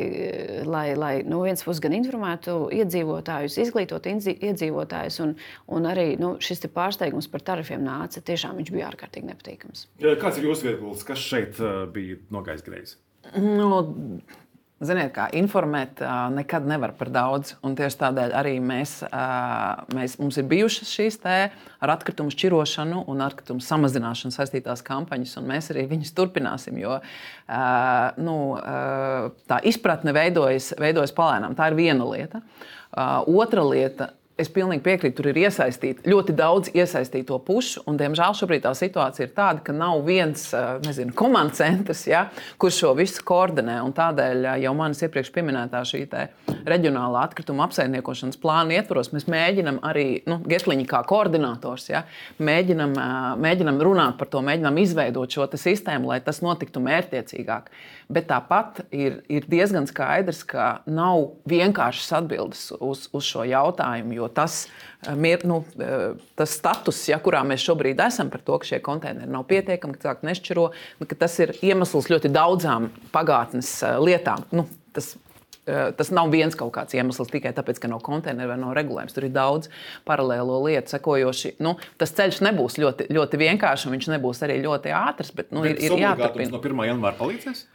lai, 0.67 0.87
lai 0.97 1.13
no 1.27 1.43
vienas 1.45 1.65
puses 1.65 1.83
gan 1.83 1.95
informētu 1.97 2.57
iedzīvotājus, 2.75 3.59
izglītotu 3.65 4.15
iedzīvotājus, 4.35 5.19
un, 5.25 5.35
un 5.77 5.89
arī 5.89 6.11
nu, 6.21 6.35
šis 6.43 6.65
pārsteigums 6.75 7.29
par 7.31 7.45
tarifiem 7.45 7.83
nāca. 7.85 8.23
Tiešām 8.25 8.59
viņš 8.59 8.73
bija 8.73 8.89
ārkārtīgi 8.91 9.29
nepatīkams. 9.31 9.87
Kāds 10.21 10.41
ir 10.41 10.49
jūsu 10.49 10.69
viedoklis? 10.69 11.05
Kas 11.07 11.21
šeit 11.21 11.61
bija 11.93 12.19
nogājis 12.33 12.65
greizi? 12.65 12.97
Nu, 13.41 13.81
Ziniet, 14.83 15.13
kā 15.15 15.29
informēt 15.31 16.01
nekad 16.35 16.65
nevar 16.67 16.91
par 16.99 17.07
daudz. 17.07 17.53
Tieši 17.63 17.99
tādēļ 18.01 18.33
arī 18.35 18.57
mēs, 18.59 18.97
mēs, 19.95 20.17
mums 20.19 20.35
ir 20.41 20.49
bijušas 20.51 20.91
šīs 20.91 21.15
ar 21.23 21.93
atkritumu 21.93 22.33
šķirošanu 22.33 23.05
un 23.07 23.23
atkritumu 23.23 23.63
samazināšanu 23.63 24.35
saistītās 24.35 24.83
kampaņas, 24.83 25.37
un 25.39 25.47
mēs 25.53 25.71
arī 25.71 25.85
viņus 25.93 26.11
turpināsim. 26.17 26.75
Jo 26.83 26.99
nu, 28.19 28.35
tā 29.47 29.61
izpratne 29.71 30.11
veidojas, 30.15 30.73
veidojas 30.81 31.15
palēnām. 31.15 31.55
Tā 31.55 31.71
ir 31.71 31.79
viena 31.79 32.11
lieta. 32.11 32.43
Otra 33.31 33.63
lieta 33.63 34.11
Es 34.35 34.49
pilnīgi 34.51 34.83
piekrītu, 34.83 35.15
tur 35.15 35.29
ir 35.31 35.37
iesaistīti 35.45 36.09
ļoti 36.11 36.33
daudz 36.35 36.73
iesaistīto 36.75 37.37
pušu. 37.47 37.85
Un, 37.87 37.95
diemžēl 37.95 38.33
šobrīd 38.35 38.65
tā 38.65 38.73
situācija 38.75 39.29
ir 39.29 39.31
tāda, 39.31 39.61
ka 39.63 39.71
nav 39.71 40.01
viens 40.03 40.49
nezinu, 40.83 41.13
komandas 41.15 41.61
centrs, 41.61 42.01
ja, 42.09 42.25
kurš 42.59 42.81
šo 42.81 42.91
visu 42.99 43.23
koordinē. 43.23 43.77
Tādēļ 43.95 44.49
jau 44.65 44.73
manis 44.75 45.05
iepriekš 45.07 45.31
minētā 45.39 45.85
šī 45.87 46.03
reģionālā 46.67 47.23
atkrituma 47.29 47.69
apsaimniekošanas 47.69 48.41
plāna 48.41 48.75
ietvaros 48.75 49.13
mēs 49.15 49.29
mēģinām 49.31 49.79
arī 49.87 50.07
nu, 50.27 50.41
Getliņa 50.43 50.89
kā 50.89 50.99
koordinators, 51.07 51.87
ja, 51.93 52.03
mēģinam, 52.43 52.91
mēģinam 53.39 53.79
runāt 53.87 54.19
par 54.19 54.27
to, 54.33 54.43
mēģinam 54.43 54.83
izveidot 54.83 55.31
šo 55.31 55.47
sistēmu, 55.55 56.11
lai 56.11 56.19
tas 56.25 56.43
notiktu 56.43 56.83
mērķtiecīgāk. 56.83 57.71
Bet 58.11 58.27
tāpat 58.29 58.83
ir, 58.93 59.21
ir 59.31 59.47
diezgan 59.49 59.87
skaidrs, 59.89 60.43
ka 60.45 60.67
nav 60.85 61.39
vienkāršas 61.49 62.11
atbildes 62.19 62.67
uz, 62.77 63.07
uz 63.15 63.25
šo 63.25 63.47
jautājumu 63.49 64.19
jo 64.25 64.31
tas, 64.33 64.65
eh, 65.05 65.13
mier, 65.15 65.43
nu, 65.47 65.61
eh, 65.79 66.15
tas 66.35 66.55
status, 66.57 67.03
ja, 67.09 67.19
kurā 67.23 67.43
mēs 67.47 67.65
šobrīd 67.65 68.01
esam, 68.05 68.31
par 68.33 68.43
to, 68.45 68.57
ka 68.59 68.69
šie 68.71 68.81
konteineri 68.85 69.31
nav 69.31 69.45
pietiekami, 69.49 69.95
ka 69.95 70.07
cilvēki 70.07 70.31
nešķiro, 70.31 70.65
ka 71.05 71.19
tas 71.25 71.37
ir 71.39 71.55
iemesls 71.61 72.09
ļoti 72.11 72.33
daudzām 72.33 72.89
pagātnes 73.13 73.77
eh, 73.83 73.99
lietām. 74.01 74.49
Nu, 74.51 74.67
tas, 74.93 75.15
Tas 75.65 76.11
nav 76.13 76.29
viens 76.29 76.53
kaut 76.53 76.69
kāds 76.75 76.93
iemesls 76.93 77.31
tikai 77.31 77.49
tāpēc, 77.57 77.79
ka 77.81 77.89
nav 77.89 78.03
konteineru 78.05 78.51
vai 78.51 78.57
nav 78.61 78.75
regulējums. 78.77 79.15
Tur 79.15 79.25
ir 79.25 79.31
daudz 79.33 79.71
paralēlo 80.05 80.59
lietu, 80.61 80.93
sekojoši. 80.93 81.55
Nu, 81.57 81.71
tas 81.97 82.13
ceļš 82.13 82.43
nebūs 82.45 82.77
ļoti, 82.77 83.07
ļoti 83.09 83.39
vienkāršs, 83.41 83.87
un 83.87 83.95
viņš 83.95 84.11
nebūs 84.13 84.43
arī 84.45 84.59
ļoti 84.61 84.93
ātrs. 84.93 85.33
Bet, 85.33 85.49
nu, 85.49 85.63
bet 85.65 85.81
ir, 85.81 85.95
ir 85.97 86.03
jāturpina. 86.05 86.51
No 86.53 86.61
1. 86.61 86.85
janvāra 86.91 87.17
palīdzēs? 87.17 87.65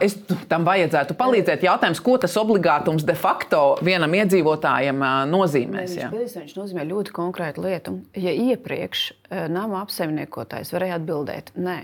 Es 0.00 0.14
tam 0.48 0.64
vajadzētu 0.64 1.16
palīdzēt. 1.18 1.64
Jautājums, 1.66 2.00
ko 2.04 2.14
tas 2.22 2.36
obligātums 2.40 3.04
de 3.04 3.16
facto 3.18 3.62
vienam 3.84 4.14
iedzīvotājam 4.16 5.02
nozīmēs? 5.28 5.96
Ne, 5.98 6.10
viņš, 6.14 6.36
viņš 6.38 6.54
nozīmē 6.56 6.86
ļoti 6.88 7.14
konkrētu 7.16 7.64
lietu. 7.66 7.96
Ja 8.16 8.32
iepriekš 8.32 9.08
nama 9.50 9.82
apsaimniekotājs 9.82 10.72
varēja 10.72 11.00
atbildēt, 11.00 11.52
nē, 11.58 11.78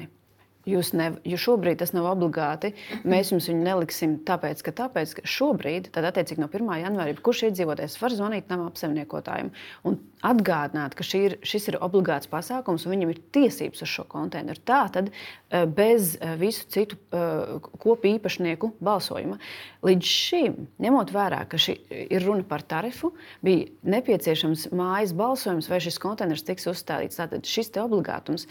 Jūs 0.69 0.95
ne, 0.97 1.11
jo 1.29 1.39
šobrīd 1.41 1.83
tas 1.83 1.93
nav 1.93 2.07
obligāti. 2.15 2.73
Mēs 3.05 3.35
jums 3.35 3.51
viņu 3.51 3.65
neliksim, 3.67 4.17
tāpēc, 4.25 4.63
ka, 4.65 4.73
tāpēc, 4.85 5.19
ka 5.19 5.25
šobrīd, 5.29 5.91
tad 5.93 6.09
attiecīgi 6.09 6.41
no 6.41 6.49
1. 6.49 6.71
janvāra, 6.81 7.17
kurš 7.25 7.47
iedzīvotājs 7.51 7.99
var 8.01 8.17
zvanīt 8.17 8.49
nama 8.53 8.71
apsaimniekotājiem 8.71 9.53
un 9.85 9.99
atgādināt, 10.25 10.97
ka 10.97 11.05
ir, 11.19 11.37
šis 11.45 11.69
ir 11.69 11.79
obligāts 11.85 12.31
pasākums 12.33 12.87
un 12.87 12.95
viņam 12.95 13.13
ir 13.13 13.21
tiesības 13.37 13.85
uz 13.85 13.91
šo 13.93 14.07
konteineru. 14.09 14.63
Tā 14.65 14.81
tad 14.95 15.11
eh, 15.13 15.67
bez 15.69 16.15
eh, 16.17 16.33
visu 16.41 16.65
citu 16.73 16.97
eh, 17.13 17.59
kopu 17.83 18.15
īpašnieku 18.15 18.73
balsojuma. 18.85 19.37
Līdz 19.85 20.13
šim, 20.17 20.57
ņemot 20.81 21.13
vērā, 21.13 21.43
ka 21.51 21.61
šī 21.61 21.77
ir 22.09 22.25
runa 22.25 22.47
par 22.49 22.65
tarifu, 22.65 23.13
bija 23.45 23.69
nepieciešams 23.97 24.71
mājas 24.73 25.13
balsojums, 25.17 25.69
vai 25.69 25.83
šis 25.85 26.01
konteiners 26.01 26.47
tiks 26.47 26.71
uzstādīts. 26.73 27.21
Tātad 27.21 27.45
šis 27.49 27.75
obligātums 27.85 28.49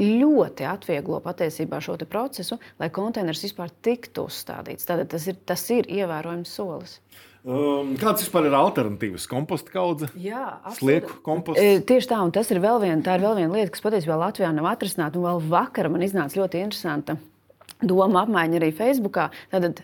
ļoti 0.00 0.66
atvieglo 0.68 1.20
patiesībā 1.24 1.80
šo 1.84 1.98
procesu, 2.08 2.58
lai 2.80 2.88
konteiners 2.90 3.42
vispār 3.44 3.70
tiktu 3.84 4.26
uzstādīts. 4.30 4.88
Tad 4.88 5.04
tas 5.12 5.26
ir, 5.28 5.36
tas 5.46 5.64
ir 5.70 5.88
ievērojams 5.90 6.52
solis. 6.52 7.00
Um, 7.42 7.96
kādas 7.98 8.22
vispār 8.22 8.46
ir 8.46 8.54
alternatīvas? 8.54 9.26
Komposta 9.26 9.72
kaudze, 9.74 10.08
slieku 10.76 11.16
komposts. 11.26 11.58
E, 11.58 11.80
tieši 11.82 12.12
tā, 12.12 12.20
un 12.22 12.30
tas 12.34 12.50
ir 12.54 12.60
vēl 12.62 12.78
viena, 12.84 13.02
ir 13.02 13.24
vēl 13.24 13.40
viena 13.40 13.56
lieta, 13.56 13.72
kas 13.74 13.82
patiesībā 13.82 14.14
Latvijā 14.20 14.52
nav 14.54 14.68
atrisināta. 14.70 15.18
Vēl 15.18 15.42
vakar 15.50 15.90
man 15.90 16.06
iznāca 16.06 16.38
ļoti 16.38 16.62
interesanta 16.62 17.18
doma 17.82 18.22
apmaiņa 18.22 18.60
arī 18.60 18.70
Facebookā. 18.78 19.26
Tātad 19.50 19.82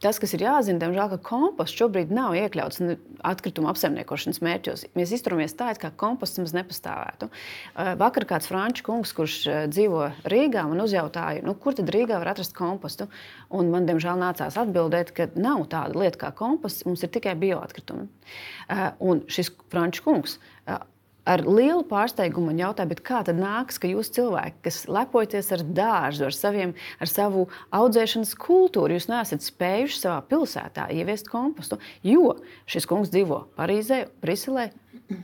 Tas, 0.00 0.16
kas 0.16 0.32
ir 0.32 0.40
jāzina, 0.46 0.80
diemžēl, 0.80 1.10
ka 1.12 1.16
komposts 1.28 1.76
šobrīd 1.76 2.12
nav 2.16 2.32
iekļauts 2.38 2.80
atkrituma 3.28 3.68
apsaimniekošanas 3.74 4.38
mērķos. 4.40 4.86
Mēs 4.96 5.12
izturamies 5.12 5.52
tā, 5.58 5.74
it 5.74 5.80
kā 5.82 5.90
komposts 6.00 6.40
mums 6.40 6.54
nepastāvētu. 6.56 7.28
Uh, 7.28 7.90
vakar 8.00 8.24
kāds 8.30 8.48
franču 8.48 8.86
kungs, 8.86 9.12
kurš 9.16 9.34
uh, 9.44 9.58
dzīvo 9.68 10.06
Rīgā, 10.32 10.64
man 10.70 10.80
uzjautāja, 10.86 11.44
nu, 11.44 11.52
kur 11.52 11.76
tad 11.76 11.92
Rīgā 11.92 12.16
var 12.22 12.32
atrast 12.32 12.56
kompostu. 12.56 13.10
Un 13.52 13.68
man, 13.74 13.84
diemžēl, 13.90 14.16
nācās 14.22 14.56
atbildēt, 14.62 15.12
ka 15.16 15.28
nav 15.36 15.66
tāda 15.74 16.00
lieta 16.00 16.22
kā 16.24 16.32
komposts, 16.38 16.86
mums 16.88 17.04
ir 17.04 17.12
tikai 17.12 17.36
bioatkritumi. 17.42 18.08
Uh, 18.72 18.86
un 19.04 19.20
šis 19.28 19.52
franču 19.68 20.08
kungs 20.08 20.40
ar 21.30 21.44
lielu 21.46 21.84
pārsteigumu 21.86 22.50
un 22.52 22.60
jautāju, 22.60 22.98
kā 23.06 23.22
tad 23.26 23.38
nāks, 23.38 23.78
ka 23.80 23.90
jūs 23.90 24.10
cilvēki, 24.16 24.60
kas 24.66 24.82
lepojaties 24.90 25.52
ar 25.56 25.64
dārzu, 25.78 26.26
ar, 26.28 26.36
saviem, 26.36 26.74
ar 26.98 27.10
savu 27.10 27.46
audzēšanas 27.76 28.34
kultūru, 28.40 28.96
jūs 28.96 29.10
neesat 29.10 29.46
spējuši 29.46 30.02
savā 30.02 30.20
pilsētā 30.30 30.90
ieviest 30.96 31.30
kompostu, 31.30 31.80
jo 32.06 32.36
šis 32.70 32.88
kungs 32.90 33.12
dzīvo 33.14 33.44
Parīzē, 33.58 34.06
Briselē. 34.22 34.70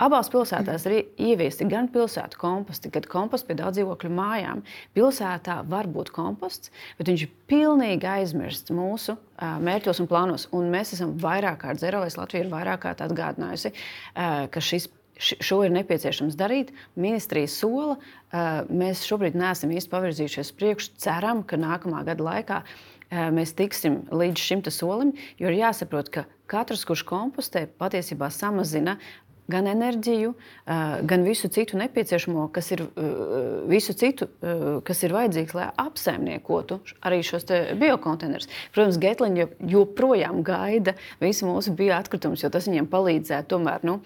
Abās 0.02 0.26
pilsētās 0.30 0.84
ir 0.88 0.96
ieviesti 1.28 1.66
gan 1.70 1.86
pilsētu 1.94 2.38
komposti, 2.38 2.90
gan 2.94 3.06
komposts 3.10 3.46
pie 3.46 3.54
daudz 3.58 3.78
dzīvokļu 3.78 4.10
mājām. 4.14 4.62
Pilsētā 4.98 5.60
var 5.70 5.86
būt 5.90 6.10
komposts, 6.14 6.72
bet 6.98 7.10
viņš 7.10 7.22
ir 7.26 7.32
pilnīgi 7.50 8.08
aizmirsts 8.10 8.74
mūsu 8.74 9.14
mērķos 9.38 10.02
un 10.02 10.10
plānos. 10.10 10.48
Un 10.54 10.70
mēs 10.74 10.94
esam 10.96 11.14
vairāk 11.22 11.60
kārt, 11.62 11.82
Zerovēs 11.82 12.18
Latvija 12.18 12.46
ir 12.46 12.50
vairāk 12.50 12.82
kārt 12.82 13.02
atgādinājusi, 13.06 13.74
ka 14.14 14.62
šis 14.62 14.88
šo 15.18 15.62
ir 15.64 15.72
nepieciešams 15.74 16.36
darīt. 16.38 16.72
Ministrija 16.94 17.48
sola, 17.48 17.96
mēs 18.68 19.04
šobrīd 19.08 19.36
neesam 19.38 19.72
īsti 19.72 19.92
pavirzījušies 19.92 20.54
priekš. 20.56 20.90
Ceram, 21.00 21.42
ka 21.46 21.58
nākamā 21.60 22.04
gada 22.08 22.26
laikā 22.26 22.62
mēs 23.32 23.54
tiksim 23.54 24.02
līdz 24.10 24.42
šim 24.42 24.64
solim, 24.66 25.12
jo 25.38 25.46
ir 25.52 25.60
jāsaprot, 25.60 26.10
ka 26.10 26.26
katrs, 26.50 26.82
kurš 26.88 27.04
kompostē, 27.06 27.68
patiesībā 27.78 28.32
samazina 28.34 28.96
gan 29.46 29.68
enerģiju, 29.70 30.32
gan 31.06 31.22
visu 31.22 31.46
citu 31.54 31.78
nepieciešamo, 31.78 32.48
kas 32.50 32.72
ir, 32.74 32.80
visu 33.70 33.94
citu, 33.94 34.26
kas 34.82 35.04
ir 35.06 35.14
vajadzīgs, 35.14 35.54
lai 35.54 35.68
apsaimniekotu 35.78 36.80
arī 37.06 37.20
šos 37.22 37.46
biokonteinerus. 37.78 38.50
Protams, 38.74 38.98
Getliņa 38.98 39.46
joprojām 39.70 40.42
gaida 40.46 40.96
visu 41.22 41.46
mūsu 41.46 41.76
bioatkritumus, 41.78 42.42
jo 42.42 42.50
tas 42.50 42.66
viņiem 42.66 42.90
palīdzētu 42.90 43.54
tomēr. 43.54 43.86
Nu, 43.86 44.00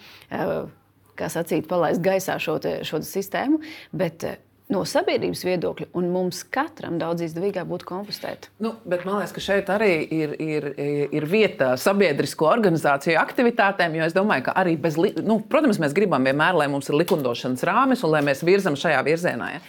kā 1.18 1.30
sacīt, 1.32 1.68
palaist 1.70 2.02
gaisā 2.04 2.38
šo, 2.42 2.58
te, 2.62 2.78
šo 2.86 3.02
sistēmu. 3.06 3.60
Bet 3.96 4.26
no 4.70 4.84
sabiedrības 4.86 5.42
viedokļa, 5.46 5.88
un 5.98 6.08
mums 6.14 6.42
katram 6.54 6.98
daudz 7.00 7.24
izdevīgāk 7.26 7.66
būtu 7.68 7.88
kompostēt. 7.88 8.48
Nu, 8.62 8.74
bet 8.88 9.04
man 9.06 9.18
liekas, 9.18 9.34
ka 9.34 9.42
šeit 9.42 9.70
arī 9.72 9.92
ir, 10.14 10.34
ir, 10.40 10.66
ir 11.10 11.26
vieta 11.30 11.72
sabiedrisko 11.80 12.46
organizāciju 12.50 13.18
aktivitātēm, 13.20 13.96
jo 13.98 14.06
es 14.06 14.14
domāju, 14.16 14.46
ka 14.48 14.54
arī 14.60 14.76
bez, 14.80 14.98
nu, 15.26 15.40
protams, 15.50 15.80
mēs 15.82 15.94
gribam 15.96 16.26
vienmēr, 16.26 16.58
lai 16.60 16.68
mums 16.70 16.90
ir 16.90 16.98
likumdošanas 17.00 17.66
rāmis 17.66 18.04
un 18.06 18.14
lai 18.14 18.22
mēs 18.26 18.44
virzam 18.46 18.78
šajā 18.78 19.00
virzienā. 19.06 19.50
Ja? 19.56 19.62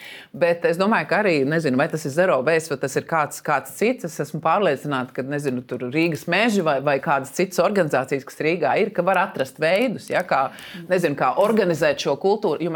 Bet 0.44 0.68
es 0.70 0.80
domāju, 0.80 1.10
ka 1.10 1.22
arī, 1.24 1.36
nezinu, 1.50 1.80
vai 1.82 1.90
tas 1.92 2.06
ir 2.06 2.14
zero 2.14 2.38
base 2.46 2.72
vai 2.72 2.80
tas 2.86 2.98
ir 3.00 3.08
kāds, 3.10 3.42
kāds 3.46 3.74
cits. 3.78 4.06
Es 4.08 4.20
esmu 4.24 4.42
pārliecināta, 4.44 5.16
ka, 5.18 5.26
nezinu, 5.26 5.66
tur 5.68 5.88
Rīgas 5.90 6.28
meži 6.32 6.64
vai, 6.66 6.78
vai 6.86 7.00
kādas 7.04 7.34
citas 7.36 7.62
organizācijas, 7.64 8.28
kas 8.28 8.40
Rīgā 8.46 8.78
ir, 8.84 8.94
ka 8.96 9.06
var 9.08 9.24
atrast 9.26 9.58
veidus, 9.62 10.12
ja, 10.14 10.22
kā, 10.28 10.44
nezinu, 10.92 11.18
kā 11.20 11.34
organizēt 11.42 12.06
šo 12.06 12.16
kultūru, 12.22 12.70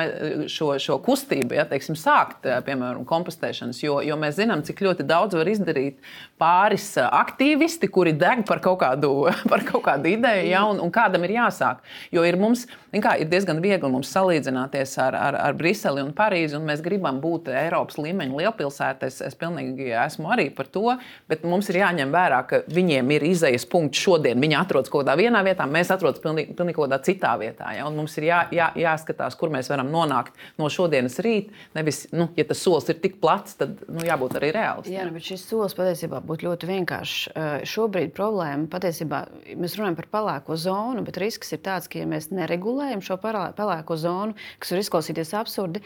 šo, 0.52 0.74
šo 0.82 1.00
kustību, 1.06 1.56
ja, 1.58 1.68
teiksim, 1.70 1.98
sākt 2.00 2.15
sākt, 2.16 2.46
piemēram, 2.66 3.04
kompostēšanas, 3.08 3.82
jo, 3.84 4.00
jo 4.06 4.16
mēs 4.20 4.38
zinām, 4.40 4.64
cik 4.66 4.84
ļoti 4.86 5.06
daudz 5.08 5.36
var 5.38 5.50
izdarīt 5.52 6.00
pāris 6.40 6.88
aktīvisti, 7.04 7.90
kuri 7.92 8.16
deg 8.16 8.46
par 8.48 8.62
kaut 8.64 8.80
kādu, 8.84 9.12
par 9.52 9.66
kaut 9.68 9.86
kādu 9.88 10.12
ideju, 10.14 10.48
ja, 10.50 10.64
un, 10.70 10.80
un 10.84 10.94
kādam 10.94 11.26
ir 11.28 11.36
jāsāk. 11.38 11.84
Jo 12.16 12.26
ir, 12.28 12.38
mums, 12.40 12.66
kā, 12.94 13.16
ir 13.20 13.30
diezgan 13.32 13.62
viegli 13.64 13.92
mums 13.92 14.12
salīdzināties 14.16 14.96
ar, 15.04 15.18
ar, 15.20 15.40
ar 15.48 15.58
Briseli 15.58 16.04
un 16.04 16.14
Parīzi, 16.16 16.58
un 16.60 16.68
mēs 16.70 16.84
gribam 16.86 17.20
būt 17.24 17.52
Eiropas 17.54 18.00
līmeņa 18.02 18.40
lielpilsētā. 18.42 19.10
Es, 19.10 19.22
es 19.26 19.38
pilnīgi 19.40 19.92
esmu 20.06 20.32
arī 20.36 20.48
par 20.56 20.70
to, 20.72 20.96
bet 21.32 21.46
mums 21.48 21.70
ir 21.72 21.82
jāņem 21.82 22.14
vērā, 22.16 22.42
ka 22.50 22.62
viņiem 22.72 23.12
ir 23.18 23.28
izējas 23.32 23.68
punkts 23.72 24.02
šodien. 24.02 24.40
Viņi 24.42 24.60
atrodas 24.60 24.92
kaut 24.92 25.06
kādā 25.06 25.18
vienā 25.20 25.44
vietā, 25.46 25.68
mēs 25.70 25.92
atrodamies 25.94 26.24
pilnīgi, 26.24 26.56
pilnīgi 26.58 26.80
kaut 26.80 26.90
kādā 26.90 27.02
citā 27.06 27.36
vietā. 27.42 27.74
Ja? 27.76 27.88
Mums 27.94 28.16
ir 28.20 28.30
jā, 28.30 28.42
jā, 28.56 28.72
jāskatās, 28.86 29.38
kur 29.40 29.52
mēs 29.54 29.70
varam 29.72 29.92
nonākt 29.94 30.36
no 30.62 30.70
šodienas 30.72 31.20
rīta. 31.24 31.54
Nevis, 31.76 32.05
nu, 32.14 32.28
ja 32.38 32.46
tas 32.48 32.62
solis 32.62 32.90
ir 32.92 33.00
tik 33.02 33.18
plats, 33.22 33.58
tad 33.60 33.82
nu, 33.88 34.04
jābūt 34.06 34.38
arī 34.40 34.52
reālistam. 34.56 34.94
Jā, 34.94 35.06
nu, 35.08 35.16
bet 35.16 35.26
šis 35.28 35.46
solis 35.50 35.76
patiesībā 35.78 36.22
būtu 36.26 36.48
ļoti 36.48 36.70
vienkāršs. 36.70 37.36
Šobrīd 37.70 38.14
problēma 38.18 38.70
patiesībā 38.72 39.22
mēs 39.58 39.78
runājam 39.80 39.98
par 40.00 40.10
pelēko 40.14 40.58
zonu, 40.60 41.04
bet 41.08 41.20
risks 41.22 41.54
ir 41.56 41.62
tāds, 41.66 41.90
ka 41.92 42.02
ja 42.02 42.10
mēs 42.10 42.30
neregulējam 42.34 43.04
šo 43.06 43.18
pelēko 43.22 43.98
zonu, 44.02 44.36
kas 44.62 44.74
var 44.74 44.84
izklausīties 44.84 45.34
absurdi, 45.40 45.84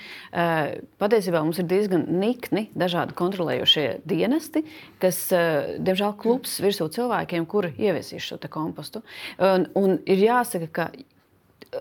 patiesībā 1.01 1.43
mums 1.45 1.61
ir 1.61 1.70
diezgan 1.70 2.07
nikni 2.22 2.67
dažādi 2.78 3.15
kontrolējošie 3.20 3.88
dienesti, 4.09 4.65
kas, 5.03 5.26
diemžēl, 5.80 6.17
klups 6.20 6.59
virsū 6.63 6.89
cilvēkiem, 6.95 7.47
kuri 7.49 7.74
ieviesīs 7.78 8.26
šo 8.26 8.41
kompostu. 8.49 9.03
Un, 9.38 9.67
un 9.78 9.97
ir 10.09 10.22
jāsaka, 10.24 10.70
ka 10.74 10.91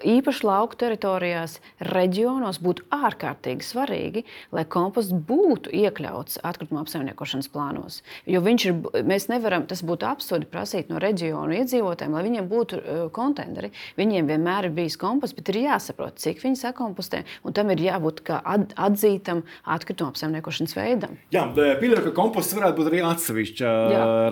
īpaši 0.05 0.47
lauku 0.47 0.77
teritorijās, 0.79 1.59
reģionos 1.81 2.61
būtu 2.63 2.85
ārkārtīgi 2.93 3.65
svarīgi, 3.65 4.25
lai 4.55 4.65
komposts 4.69 5.15
būtu 5.15 5.73
iekļauts 5.75 6.41
atkrituma 6.47 6.83
apsaimniekošanas 6.85 7.49
plānos. 7.53 8.01
Jo 8.29 8.43
viņš 8.45 8.67
ir, 8.69 8.77
mēs 9.09 9.29
nevaram, 9.33 9.67
tas 9.69 9.83
būtu 9.87 10.09
absurdi 10.09 10.49
prasīt 10.51 10.93
no 10.93 11.01
reģionu 11.03 11.57
iedzīvotājiem, 11.61 12.17
lai 12.17 12.25
viņiem 12.27 12.51
būtu 12.51 12.81
uh, 12.81 13.01
konteineri. 13.15 13.73
Viņiem 13.99 14.29
vienmēr 14.29 14.69
ir 14.69 14.77
bijis 14.77 14.99
komposts, 15.01 15.37
bet 15.39 15.53
ir 15.53 15.63
jāsaprot, 15.65 16.19
cik 16.21 16.43
viņi 16.45 16.61
sakompostē, 16.61 17.25
un 17.49 17.57
tam 17.57 17.73
ir 17.75 17.83
jābūt 17.89 18.23
kā 18.29 18.41
atzītam 18.45 19.45
atkrituma 19.65 20.13
apsaimniekošanas 20.13 20.77
veidam. 20.77 21.17
Jā, 21.35 21.47
pieļauju, 21.57 22.05
ka 22.11 22.15
komposts 22.17 22.57
varētu 22.59 22.81
būt 22.83 22.93
arī 22.93 23.03
atsevišķa 23.09 23.73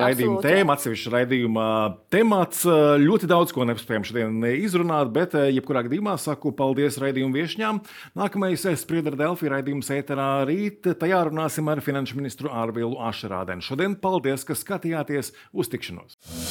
raidījuma 0.02 0.44
tēma, 0.44 0.76
atsevišķa 0.76 1.14
raidījuma 1.16 1.66
temats. 2.12 2.64
Ļoti 3.00 3.30
daudz 3.30 3.54
ko 3.56 3.66
nespējam 3.68 4.06
šodien 4.06 4.46
izrunāt, 4.56 5.12
bet 5.14 5.34
jebkurā 5.52 5.84
gadījumā 5.86 6.16
saku 6.20 6.52
paldies 6.56 7.00
raidījumu 7.02 7.40
viesņām. 7.40 7.82
Nākamais 8.18 8.66
spriedra 8.80 9.18
Delfī 9.18 9.52
raidījums 9.52 9.92
ēterā 9.96 10.30
rīt. 10.48 10.86
Tajā 11.00 11.22
runāsim 11.30 11.72
ar 11.72 11.82
finanšu 11.84 12.18
ministru 12.20 12.52
Ārvilu 12.52 13.00
Ašerādenu. 13.08 13.64
Šodien 13.64 13.98
paldies, 14.00 14.46
ka 14.46 14.58
skatījāties 14.58 15.34
uz 15.56 15.72
tikšanos! 15.72 16.45